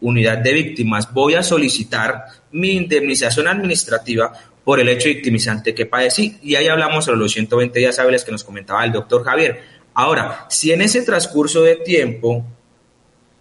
[0.01, 4.33] unidad de víctimas, voy a solicitar mi indemnización administrativa
[4.69, 6.37] por el hecho victimizante que padecí.
[6.43, 9.61] Y ahí hablamos sobre los 120 días hábiles que nos comentaba el doctor Javier.
[9.95, 12.45] Ahora, si en ese transcurso de tiempo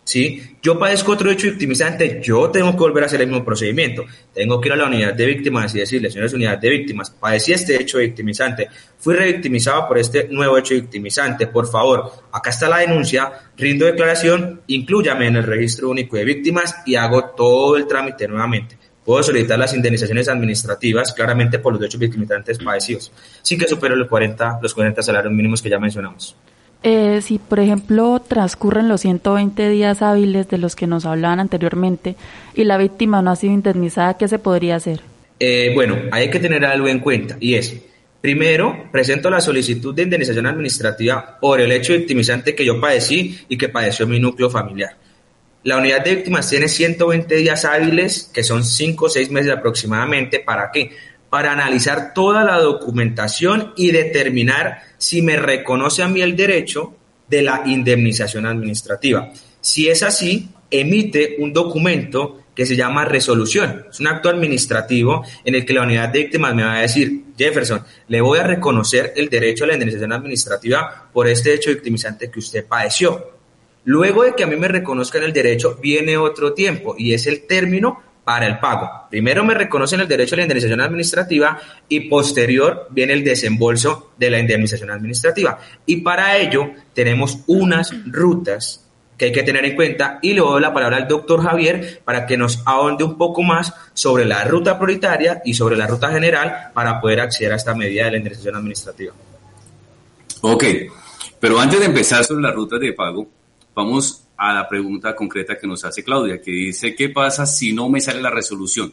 [0.04, 0.56] ¿sí?
[0.62, 4.06] Yo padezco otro hecho victimizante, yo tengo que volver a hacer el mismo procedimiento.
[4.32, 7.52] Tengo que ir a la unidad de víctimas y decirle, señores, unidad de víctimas, padecí
[7.52, 12.78] este hecho victimizante, fui revictimizado por este nuevo hecho victimizante, por favor, acá está la
[12.78, 18.26] denuncia, rindo declaración, inclúyame en el registro único de víctimas y hago todo el trámite
[18.26, 18.78] nuevamente.
[19.08, 24.06] Puedo solicitar las indemnizaciones administrativas claramente por los hechos victimizantes padecidos, sin que supere los
[24.06, 26.36] 40, los 40 salarios mínimos que ya mencionamos.
[26.82, 32.16] Eh, si, por ejemplo, transcurren los 120 días hábiles de los que nos hablaban anteriormente
[32.54, 35.00] y la víctima no ha sido indemnizada, ¿qué se podría hacer?
[35.40, 37.74] Eh, bueno, hay que tener algo en cuenta y es,
[38.20, 43.56] primero, presento la solicitud de indemnización administrativa por el hecho victimizante que yo padecí y
[43.56, 45.07] que padeció mi núcleo familiar.
[45.64, 50.38] La unidad de víctimas tiene 120 días hábiles, que son 5 o 6 meses aproximadamente,
[50.40, 50.92] ¿para qué?
[51.28, 56.94] Para analizar toda la documentación y determinar si me reconoce a mí el derecho
[57.28, 59.30] de la indemnización administrativa.
[59.60, 63.86] Si es así, emite un documento que se llama resolución.
[63.90, 67.24] Es un acto administrativo en el que la unidad de víctimas me va a decir,
[67.36, 72.30] Jefferson, le voy a reconocer el derecho a la indemnización administrativa por este hecho victimizante
[72.30, 73.37] que usted padeció.
[73.88, 77.46] Luego de que a mí me reconozcan el derecho, viene otro tiempo y es el
[77.46, 79.08] término para el pago.
[79.08, 84.28] Primero me reconocen el derecho a la indemnización administrativa y posterior viene el desembolso de
[84.28, 85.58] la indemnización administrativa.
[85.86, 88.84] Y para ello tenemos unas rutas
[89.16, 92.26] que hay que tener en cuenta y le doy la palabra al doctor Javier para
[92.26, 96.72] que nos ahonde un poco más sobre la ruta prioritaria y sobre la ruta general
[96.74, 99.14] para poder acceder a esta medida de la indemnización administrativa.
[100.42, 100.64] Ok,
[101.40, 103.37] pero antes de empezar sobre la ruta de pago,
[103.78, 107.88] vamos a la pregunta concreta que nos hace Claudia, que dice, ¿qué pasa si no
[107.88, 108.92] me sale la resolución?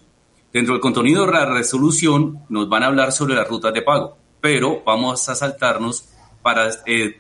[0.54, 4.16] Dentro del contenido de la resolución nos van a hablar sobre las rutas de pago,
[4.40, 6.08] pero vamos a saltarnos
[6.44, 7.16] para eh,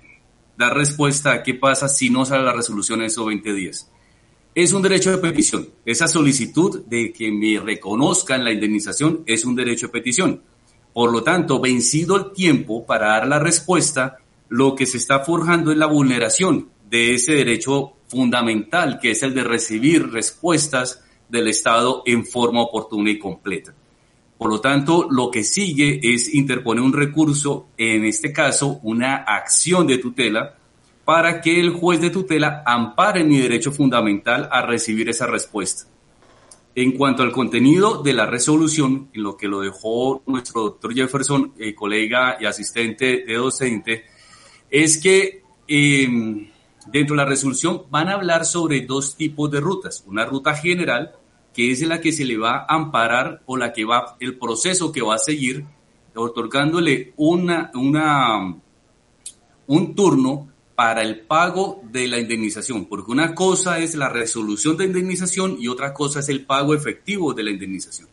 [0.55, 3.91] dar respuesta a qué pasa si no sale la resolución en esos 20 días.
[4.53, 5.67] Es un derecho de petición.
[5.85, 10.43] Esa solicitud de que me reconozcan la indemnización es un derecho de petición.
[10.93, 14.17] Por lo tanto, vencido el tiempo para dar la respuesta,
[14.49, 19.33] lo que se está forjando es la vulneración de ese derecho fundamental, que es el
[19.33, 23.73] de recibir respuestas del Estado en forma oportuna y completa.
[24.37, 29.87] Por lo tanto, lo que sigue es interponer un recurso, en este caso, una acción
[29.87, 30.57] de tutela,
[31.05, 35.85] para que el juez de tutela ampare mi derecho fundamental a recibir esa respuesta.
[36.73, 41.53] En cuanto al contenido de la resolución, en lo que lo dejó nuestro doctor Jefferson,
[41.57, 44.03] eh, colega y asistente de docente,
[44.69, 46.49] es que eh,
[46.85, 50.03] Dentro de la resolución van a hablar sobre dos tipos de rutas.
[50.07, 51.15] Una ruta general,
[51.53, 54.91] que es la que se le va a amparar o la que va, el proceso
[54.91, 55.65] que va a seguir,
[56.15, 58.55] otorgándole una, una,
[59.67, 64.85] un turno para el pago de la indemnización, porque una cosa es la resolución de
[64.85, 68.09] indemnización y otra cosa es el pago efectivo de la indemnización.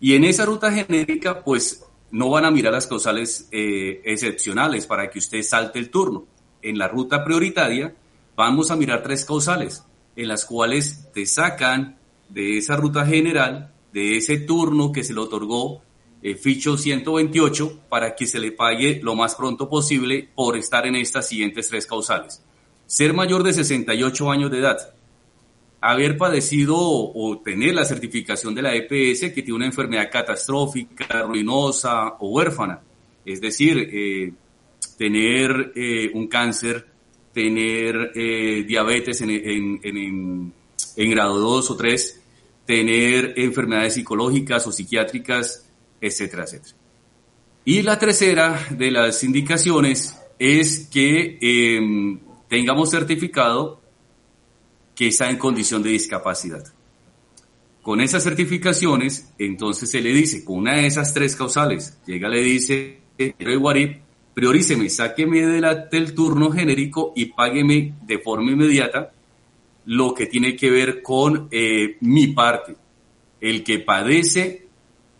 [0.00, 5.10] Y en esa ruta genérica, pues no van a mirar las causales eh, excepcionales para
[5.10, 6.26] que usted salte el turno
[6.62, 7.94] en la ruta prioritaria,
[8.36, 9.84] vamos a mirar tres causales
[10.16, 11.96] en las cuales te sacan
[12.28, 15.82] de esa ruta general, de ese turno que se le otorgó
[16.20, 20.96] eh, ficho 128 para que se le pague lo más pronto posible por estar en
[20.96, 22.42] estas siguientes tres causales.
[22.86, 24.94] Ser mayor de 68 años de edad,
[25.80, 32.16] haber padecido o tener la certificación de la EPS que tiene una enfermedad catastrófica, ruinosa
[32.18, 32.80] o huérfana,
[33.24, 34.32] es decir, eh,
[34.98, 36.84] tener eh, un cáncer,
[37.32, 40.52] tener eh, diabetes en,
[40.96, 42.22] grado 2 o 3,
[42.66, 45.70] tener enfermedades psicológicas o psiquiátricas,
[46.00, 46.74] etcétera, etcétera.
[47.64, 52.18] Y la tercera de las indicaciones es que em,
[52.48, 53.80] tengamos certificado
[54.94, 56.64] que está en condición de discapacidad.
[57.82, 62.42] Con esas certificaciones, entonces se le dice, con una de esas tres causales, llega, le
[62.42, 64.07] dice, el Guarip,
[64.38, 65.40] prioríceme, sáqueme
[65.90, 69.10] del turno genérico y págueme de forma inmediata
[69.86, 72.76] lo que tiene que ver con eh, mi parte.
[73.40, 74.68] El que padece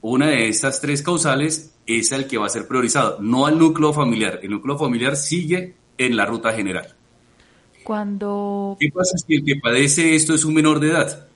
[0.03, 3.93] una de estas tres causales es el que va a ser priorizado, no al núcleo
[3.93, 4.39] familiar.
[4.41, 6.95] El núcleo familiar sigue en la ruta general.
[7.83, 8.77] Cuando...
[8.79, 11.27] ¿Qué pasa si el que padece esto es un menor de edad?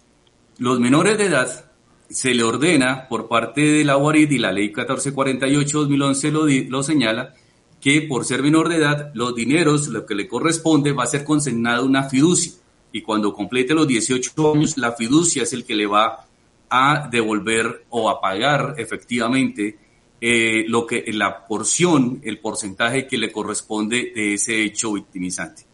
[0.59, 1.65] Los menores de edad
[2.09, 7.35] se le ordena por parte de la UARIT y la ley 1448-2011 lo, lo señala
[7.83, 11.25] que por ser menor de edad los dineros, lo que le corresponde va a ser
[11.25, 12.53] consignado una fiducia
[12.93, 16.25] y cuando complete los 18 años la fiducia es el que le va
[16.71, 19.77] a devolver o a pagar efectivamente
[20.21, 25.65] eh, lo que la porción, el porcentaje que le corresponde de ese hecho victimizante.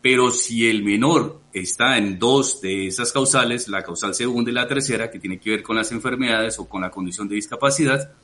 [0.00, 4.66] Pero si el menor está en dos de esas causales, la causal segunda y la
[4.66, 8.14] tercera, que tiene que ver con las enfermedades o con la condición de discapacidad,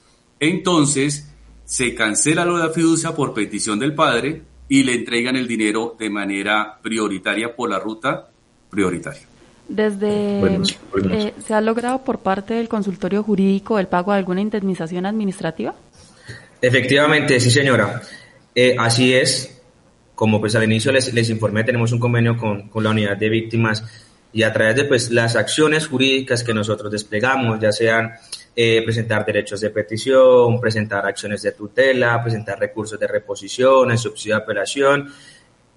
[0.40, 1.30] entonces
[1.66, 5.96] se cancela lo de la fiducia por petición del padre y le entregan el dinero
[5.98, 8.28] de manera prioritaria por la ruta
[8.70, 9.22] prioritaria.
[9.68, 10.40] Desde
[11.10, 15.74] eh, se ha logrado por parte del consultorio jurídico el pago de alguna indemnización administrativa.
[16.62, 18.00] Efectivamente, sí, señora.
[18.54, 19.60] Eh, así es.
[20.14, 23.28] Como pues al inicio les, les informé, tenemos un convenio con, con, la unidad de
[23.28, 23.84] víctimas
[24.32, 28.12] y a través de pues las acciones jurídicas que nosotros desplegamos, ya sean
[28.58, 34.36] eh, presentar derechos de petición, presentar acciones de tutela, presentar recursos de reposición, el subsidio
[34.36, 35.12] de apelación,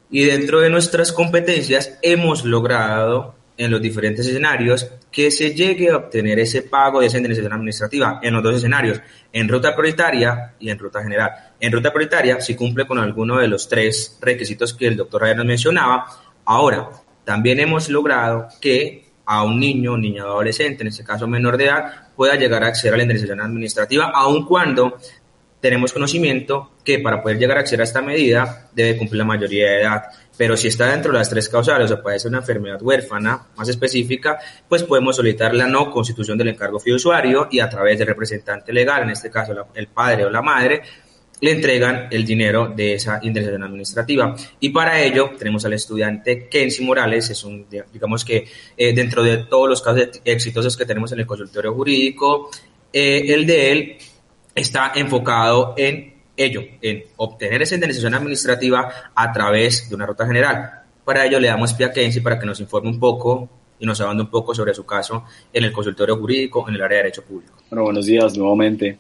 [0.10, 5.98] y dentro de nuestras competencias hemos logrado en los diferentes escenarios que se llegue a
[5.98, 9.02] obtener ese pago de esa indemnización administrativa en los dos escenarios,
[9.34, 11.32] en ruta prioritaria y en ruta general.
[11.60, 15.36] En ruta prioritaria si cumple con alguno de los tres requisitos que el doctor Raya
[15.36, 16.06] nos mencionaba.
[16.46, 16.90] Ahora,
[17.26, 22.10] también hemos logrado que a un niño, niño adolescente, en este caso menor de edad,
[22.16, 24.98] pueda llegar a acceder a la indemnización administrativa, aun cuando
[25.60, 29.70] tenemos conocimiento que para poder llegar a acceder a esta medida debe cumplir la mayoría
[29.70, 30.04] de edad.
[30.36, 33.70] Pero si está dentro de las tres causales o puede ser una enfermedad huérfana más
[33.70, 38.74] específica, pues podemos solicitar la no constitución del encargo fiduciario y a través del representante
[38.74, 40.82] legal, en este caso el padre o la madre,
[41.42, 44.36] le entregan el dinero de esa indemnización administrativa.
[44.60, 48.46] Y para ello tenemos al estudiante Kensi Morales, es un, digamos que
[48.78, 52.50] eh, dentro de todos los casos exitosos que tenemos en el consultorio jurídico,
[52.92, 53.98] eh, el de él
[54.56, 60.84] está enfocado en ello, en obtener esa indemnización administrativa a través de una ruta general.
[61.04, 64.00] Para ello le damos pie a Kenzie para que nos informe un poco y nos
[64.02, 67.24] hable un poco sobre su caso en el consultorio jurídico en el área de Derecho
[67.24, 67.54] Público.
[67.70, 69.00] Bueno, buenos días nuevamente.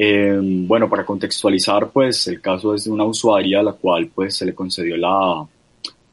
[0.00, 4.36] Eh, bueno, para contextualizar, pues el caso es de una usuaria a la cual pues
[4.36, 5.44] se le concedió la,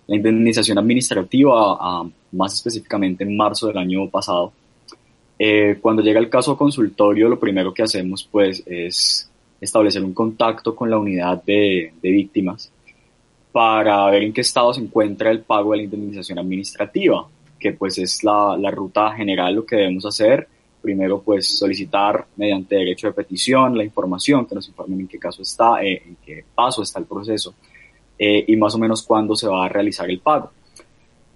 [0.07, 4.51] la indemnización administrativa, a, más específicamente en marzo del año pasado.
[5.37, 9.29] Eh, cuando llega el caso a consultorio, lo primero que hacemos pues es
[9.61, 12.71] establecer un contacto con la unidad de, de víctimas
[13.51, 17.27] para ver en qué estado se encuentra el pago de la indemnización administrativa,
[17.59, 20.47] que pues es la, la ruta general lo que debemos hacer.
[20.85, 25.41] Primero pues solicitar mediante derecho de petición la información, que nos informen en qué caso
[25.41, 27.55] está, eh, en qué paso está el proceso
[28.19, 30.51] eh, y más o menos cuándo se va a realizar el pago.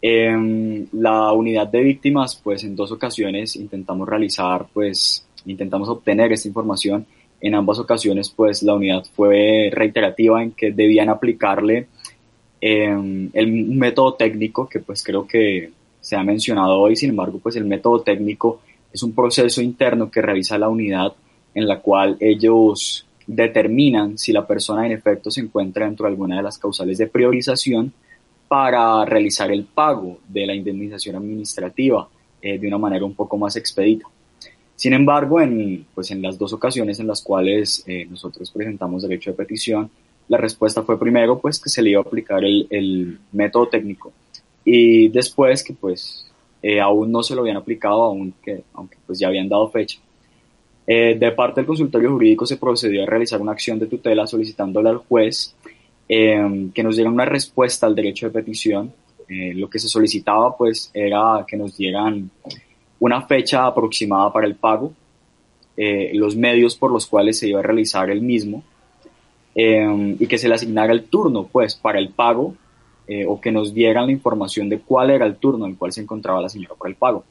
[0.03, 6.47] En la unidad de víctimas, pues en dos ocasiones intentamos realizar, pues intentamos obtener esta
[6.47, 7.07] información.
[7.41, 11.87] En ambas ocasiones, pues la unidad fue reiterativa en que debían aplicarle
[12.61, 16.95] eh, el método técnico que pues creo que se ha mencionado hoy.
[16.95, 18.61] Sin embargo, pues el método técnico
[18.91, 21.13] es un proceso interno que realiza la unidad
[21.53, 26.37] en la cual ellos determinan si la persona en efecto se encuentra dentro de alguna
[26.37, 27.93] de las causales de priorización
[28.47, 32.09] para realizar el pago de la indemnización administrativa
[32.41, 34.07] eh, de una manera un poco más expedita.
[34.75, 39.31] Sin embargo, en, pues en las dos ocasiones en las cuales eh, nosotros presentamos derecho
[39.31, 39.91] de petición,
[40.27, 44.13] la respuesta fue primero pues que se le iba a aplicar el, el método técnico
[44.63, 46.28] y después que pues
[46.61, 49.99] eh, aún no se lo habían aplicado, aunque, aunque pues ya habían dado fecha.
[50.85, 54.89] Eh, de parte del consultorio jurídico se procedió a realizar una acción de tutela solicitándole
[54.89, 55.55] al juez
[56.07, 58.91] eh, que nos diera una respuesta al derecho de petición.
[59.27, 62.31] Eh, lo que se solicitaba pues era que nos dieran
[62.99, 64.93] una fecha aproximada para el pago,
[66.13, 68.63] los medios por los cuales se iba a realizar el mismo
[69.55, 72.55] eh, y que se le asignara el turno pues para el pago
[73.27, 76.01] o que nos dieran la información de cuál era el turno en el cual se
[76.01, 77.23] encontraba la señora para el pago.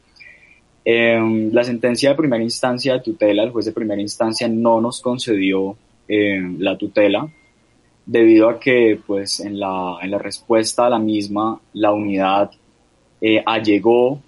[0.84, 5.76] la sentencia de primera instancia de tutela, el juez de primera instancia no nos concedió
[6.08, 7.28] la tutela
[8.08, 12.50] debido a que pues en la, en la respuesta a la misma la unidad
[13.20, 14.18] eh, allegó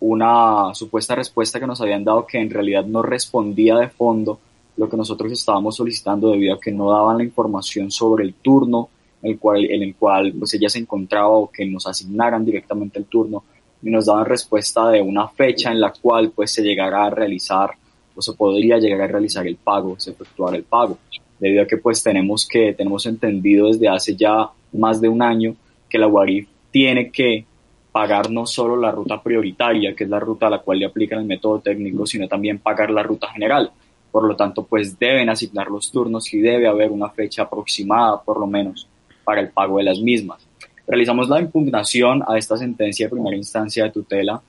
[0.00, 4.38] una supuesta respuesta que nos habían dado que en realidad no respondía de fondo
[4.78, 8.88] lo que nosotros estábamos solicitando debido a que no daban la información sobre el turno
[9.26, 13.06] el cual, en el cual pues ella se encontraba o que nos asignaran directamente el
[13.06, 13.44] turno
[13.82, 17.70] y nos daban respuesta de una fecha en la cual pues se llegara a realizar
[18.14, 20.98] o se podría llegar a realizar el pago, se efectuar el pago
[21.38, 25.54] debido a que pues tenemos que, tenemos entendido desde hace ya más de un año
[25.88, 27.44] que la UARIF tiene que
[27.92, 31.20] pagar no solo la ruta prioritaria, que es la ruta a la cual le aplican
[31.20, 33.70] el método técnico, sino también pagar la ruta general.
[34.10, 38.38] Por lo tanto, pues deben asignar los turnos y debe haber una fecha aproximada, por
[38.38, 38.86] lo menos,
[39.26, 40.46] para el pago de las mismas.
[40.86, 44.40] Realizamos la impugnación a esta sentencia de primera instancia de tutela.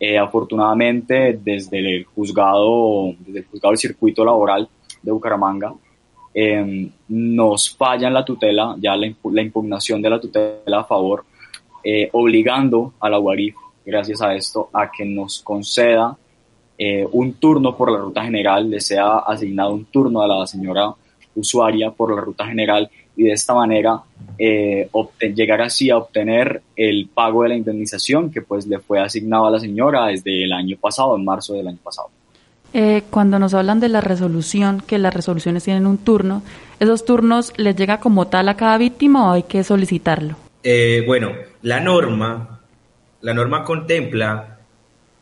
[0.00, 4.68] Eh, afortunadamente, desde el juzgado, desde el juzgado del circuito laboral
[5.00, 5.72] de Bucaramanga,
[6.34, 11.24] eh, nos falla en la tutela, ya la, impugnación de la tutela a favor,
[11.84, 13.54] eh, obligando a la UARIF,
[13.86, 16.18] gracias a esto, a que nos conceda
[16.76, 20.92] eh, un turno por la ruta general, le sea asignado un turno a la señora
[21.34, 24.02] usuaria por la ruta general y de esta manera
[24.38, 24.88] eh,
[25.34, 29.50] llegar así a obtener el pago de la indemnización que pues le fue asignado a
[29.50, 32.08] la señora desde el año pasado, en marzo del año pasado.
[32.74, 36.42] Eh, cuando nos hablan de la resolución, que las resoluciones tienen un turno,
[36.78, 40.36] ¿esos turnos les llega como tal a cada víctima o hay que solicitarlo?
[41.06, 41.30] bueno,
[41.62, 42.58] la norma,
[43.20, 44.56] la norma contempla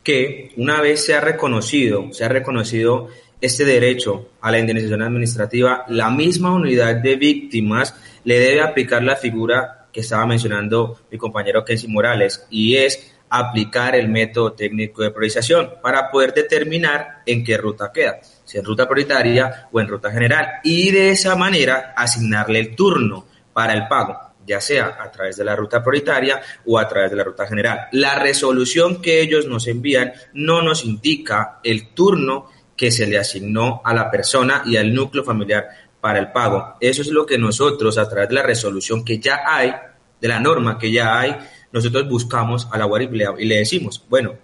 [0.04, 3.08] que una vez se ha reconocido, se ha reconocido
[3.40, 9.16] este derecho a la indemnización administrativa, la misma unidad de víctimas le debe aplicar la
[9.16, 15.10] figura que estaba mencionando mi compañero Kensi Morales, y es aplicar el método técnico de
[15.10, 20.10] priorización para poder determinar en qué ruta queda, si en ruta prioritaria o en ruta
[20.10, 25.36] general, y de esa manera asignarle el turno para el pago ya sea a través
[25.36, 27.88] de la ruta prioritaria o a través de la ruta general.
[27.92, 32.50] La resolución que ellos nos envían no nos indica el turno
[32.84, 35.66] que se le asignó a la persona y al núcleo familiar
[36.02, 36.76] para el pago.
[36.78, 39.74] Eso es lo que nosotros, a través de la resolución que ya hay,
[40.20, 41.34] de la norma que ya hay,
[41.72, 44.34] nosotros buscamos a la UARIP y le decimos, bueno,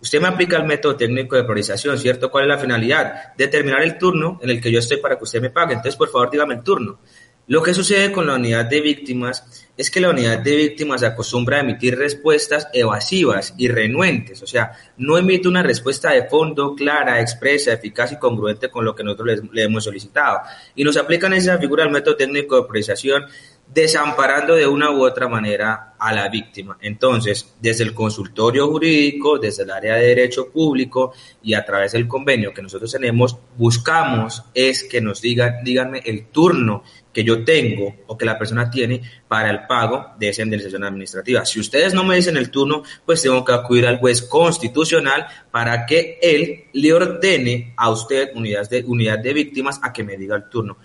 [0.00, 2.30] usted me aplica el método técnico de priorización, ¿cierto?
[2.30, 3.34] ¿Cuál es la finalidad?
[3.36, 5.74] Determinar el turno en el que yo estoy para que usted me pague.
[5.74, 7.00] Entonces, por favor, dígame el turno.
[7.50, 11.56] Lo que sucede con la unidad de víctimas es que la unidad de víctimas acostumbra
[11.56, 17.20] a emitir respuestas evasivas y renuentes, o sea, no emite una respuesta de fondo clara,
[17.20, 20.42] expresa, eficaz y congruente con lo que nosotros le, hemos solicitado.
[20.76, 23.24] Y nos aplican esa figura del método técnico de priorización
[23.72, 26.76] desamparando de una u otra manera a la víctima.
[26.80, 32.08] Entonces, desde el consultorio jurídico, desde el área de derecho público y a través del
[32.08, 36.82] convenio que nosotros tenemos, buscamos es que nos digan, díganme el turno
[37.12, 41.44] que yo tengo o que la persona tiene para el pago de esa indemnización administrativa.
[41.44, 45.86] Si ustedes no me dicen el turno, pues tengo que acudir al juez constitucional para
[45.86, 50.36] que él le ordene a usted, unidad de, unidad de víctimas, a que me diga
[50.36, 50.76] el turno.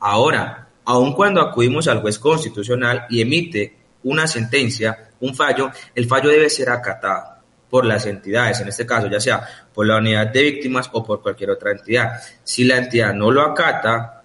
[0.00, 6.28] Ahora, aun cuando acudimos al juez constitucional y emite una sentencia, un fallo, el fallo
[6.30, 10.42] debe ser acatado por las entidades, en este caso ya sea por la unidad de
[10.42, 12.20] víctimas o por cualquier otra entidad.
[12.42, 14.19] Si la entidad no lo acata,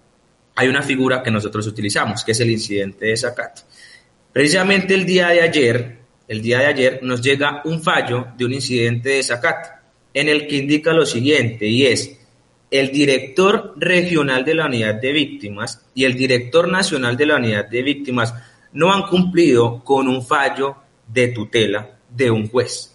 [0.56, 3.62] hay una figura que nosotros utilizamos, que es el incidente de desacato.
[4.32, 8.54] Precisamente el día de ayer, el día de ayer nos llega un fallo de un
[8.54, 9.68] incidente de desacato
[10.12, 12.18] en el que indica lo siguiente y es
[12.70, 17.68] el director regional de la unidad de víctimas y el director nacional de la unidad
[17.68, 18.34] de víctimas
[18.72, 20.76] no han cumplido con un fallo
[21.06, 22.94] de tutela de un juez.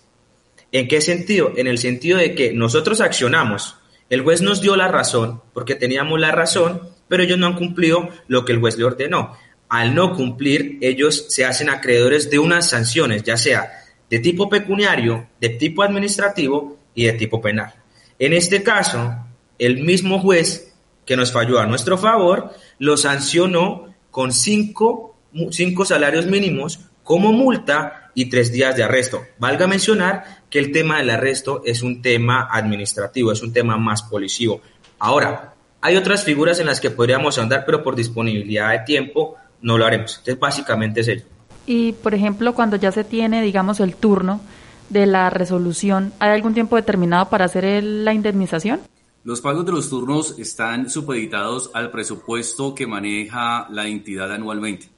[0.72, 1.54] ¿En qué sentido?
[1.56, 3.78] En el sentido de que nosotros accionamos,
[4.10, 8.08] el juez nos dio la razón porque teníamos la razón, pero ellos no han cumplido
[8.30, 9.36] lo que el juez le ordenó.
[9.68, 13.70] Al no cumplir, ellos se hacen acreedores de unas sanciones, ya sea
[14.10, 17.74] de tipo pecuniario, de tipo administrativo y de tipo penal.
[18.18, 19.14] En este caso,
[19.60, 20.74] el mismo juez
[21.06, 25.18] que nos falló a nuestro favor lo sancionó con cinco,
[25.50, 29.22] cinco salarios mínimos como multa y tres días de arresto.
[29.38, 34.02] Valga mencionar que el tema del arresto es un tema administrativo, es un tema más
[34.02, 34.62] policivo.
[34.98, 35.51] Ahora,
[35.82, 39.86] hay otras figuras en las que podríamos andar, pero por disponibilidad de tiempo no lo
[39.86, 40.18] haremos.
[40.18, 41.24] Entonces, básicamente es ello.
[41.66, 44.42] Y, por ejemplo, cuando ya se tiene, digamos, el turno
[44.90, 48.82] de la resolución, ¿hay algún tiempo determinado para hacer la indemnización?
[49.24, 54.90] Los pagos de los turnos están supeditados al presupuesto que maneja la entidad anualmente.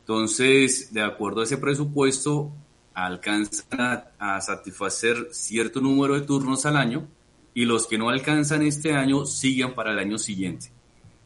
[0.00, 2.52] Entonces, de acuerdo a ese presupuesto,
[2.94, 7.06] alcanzan a, satisfacer cierto número de turnos al año
[7.58, 10.68] y los que no alcanzan este año siguen para el año siguiente.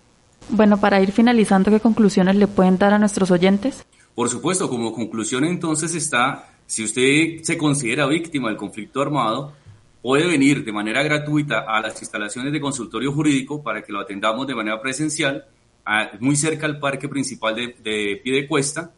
[0.50, 3.86] Bueno, para ir finalizando, ¿qué conclusiones le pueden dar a nuestros oyentes?
[4.14, 9.54] Por supuesto, como conclusión entonces está, si usted se considera víctima del conflicto armado,
[10.02, 14.48] puede venir de manera gratuita a las instalaciones de consultorio jurídico para que lo atendamos
[14.48, 15.46] de manera presencial
[16.20, 18.94] muy cerca al parque principal de, de cuesta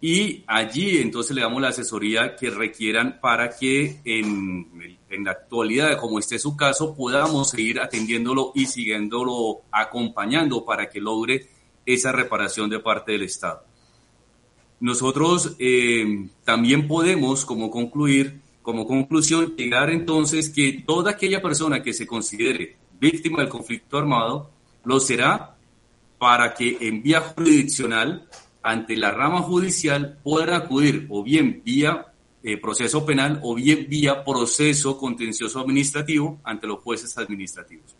[0.00, 5.98] y allí entonces le damos la asesoría que requieran para que en, en, la actualidad,
[5.98, 11.48] como esté su caso, podamos seguir atendiéndolo y siguiéndolo acompañando para que logre
[11.86, 13.64] esa reparación de parte del Estado.
[14.80, 21.94] Nosotros eh, también podemos, como concluir, como conclusión, llegar entonces que toda aquella persona que
[21.94, 24.50] se considere víctima del conflicto armado
[24.84, 25.55] lo será
[26.18, 28.28] para que en vía jurisdiccional,
[28.62, 32.12] ante la rama judicial, pueda acudir o bien vía
[32.42, 37.96] eh, proceso penal o bien vía proceso contencioso administrativo ante los jueces administrativos.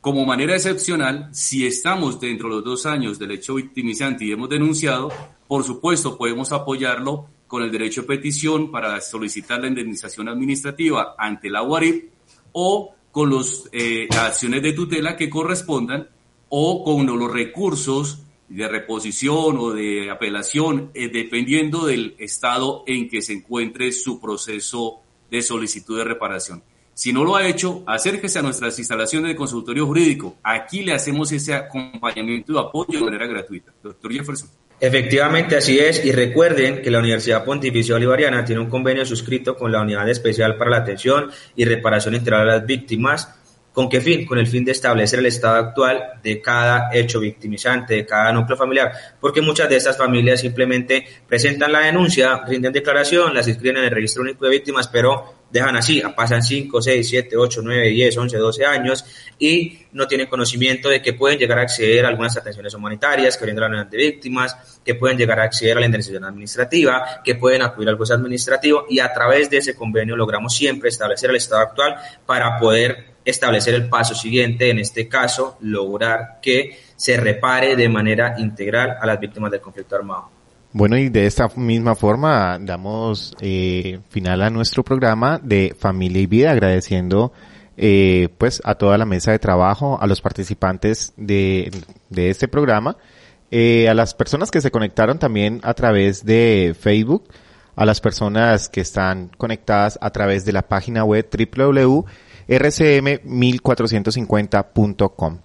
[0.00, 4.48] Como manera excepcional, si estamos dentro de los dos años del hecho victimizante y hemos
[4.48, 5.10] denunciado,
[5.48, 11.50] por supuesto podemos apoyarlo con el derecho de petición para solicitar la indemnización administrativa ante
[11.50, 12.10] la UARIP
[12.52, 16.08] o con los, eh, las acciones de tutela que correspondan
[16.48, 23.22] o con los recursos de reposición o de apelación, eh, dependiendo del estado en que
[23.22, 26.62] se encuentre su proceso de solicitud de reparación.
[26.94, 30.36] Si no lo ha hecho, acérquese a nuestras instalaciones de consultorio jurídico.
[30.42, 33.70] Aquí le hacemos ese acompañamiento y apoyo de manera gratuita.
[33.82, 34.48] Doctor Jefferson.
[34.80, 36.02] Efectivamente, así es.
[36.04, 40.56] Y recuerden que la Universidad Pontificia Bolivariana tiene un convenio suscrito con la Unidad Especial
[40.56, 43.28] para la Atención y Reparación Integral a las Víctimas
[43.76, 44.24] ¿Con qué fin?
[44.24, 48.56] Con el fin de establecer el estado actual de cada hecho victimizante, de cada núcleo
[48.56, 53.84] familiar, porque muchas de estas familias simplemente presentan la denuncia, rinden declaración, las inscriben en
[53.84, 58.16] el registro único de víctimas, pero dejan así, pasan 5, 6, 7, 8, 9, 10,
[58.16, 59.04] 11, 12 años
[59.38, 63.44] y no tienen conocimiento de que pueden llegar a acceder a algunas atenciones humanitarias que
[63.44, 67.34] brinda la unidad de víctimas, que pueden llegar a acceder a la indemnización administrativa, que
[67.34, 71.36] pueden acudir al juez administrativo y a través de ese convenio logramos siempre establecer el
[71.36, 77.74] estado actual para poder establecer el paso siguiente, en este caso, lograr que se repare
[77.74, 80.30] de manera integral a las víctimas del conflicto armado.
[80.72, 86.26] Bueno, y de esta misma forma damos eh, final a nuestro programa de Familia y
[86.26, 87.32] Vida, agradeciendo
[87.76, 91.70] eh, pues a toda la mesa de trabajo, a los participantes de,
[92.10, 92.96] de este programa,
[93.50, 97.24] eh, a las personas que se conectaron también a través de Facebook,
[97.74, 102.04] a las personas que están conectadas a través de la página web www
[102.48, 105.38] rcm1450.com.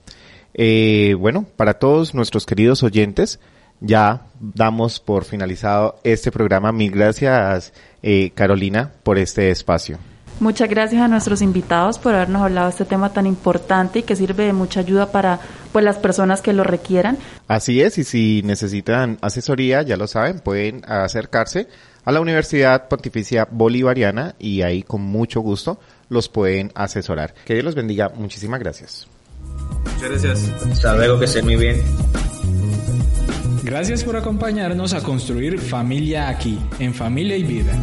[0.53, 3.39] Eh, bueno, para todos nuestros queridos oyentes,
[3.79, 6.71] ya damos por finalizado este programa.
[6.71, 7.73] Mil gracias,
[8.03, 9.97] eh, Carolina, por este espacio.
[10.39, 14.15] Muchas gracias a nuestros invitados por habernos hablado de este tema tan importante y que
[14.15, 15.39] sirve de mucha ayuda para
[15.71, 17.19] pues, las personas que lo requieran.
[17.47, 21.67] Así es, y si necesitan asesoría, ya lo saben, pueden acercarse
[22.03, 25.79] a la Universidad Pontificia Bolivariana y ahí con mucho gusto
[26.11, 27.33] los pueden asesorar.
[27.45, 28.09] Que Dios los bendiga.
[28.09, 29.07] Muchísimas gracias.
[29.95, 30.51] Muchas gracias.
[30.71, 31.81] Hasta luego, que estén muy bien.
[33.63, 37.73] Gracias por acompañarnos a construir familia aquí, en Familia y Vida.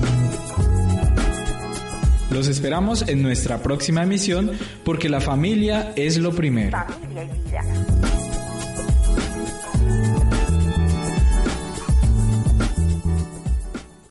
[2.31, 4.51] Los esperamos en nuestra próxima emisión
[4.85, 6.77] porque la familia es lo primero.
[6.77, 8.28] Familia y vida.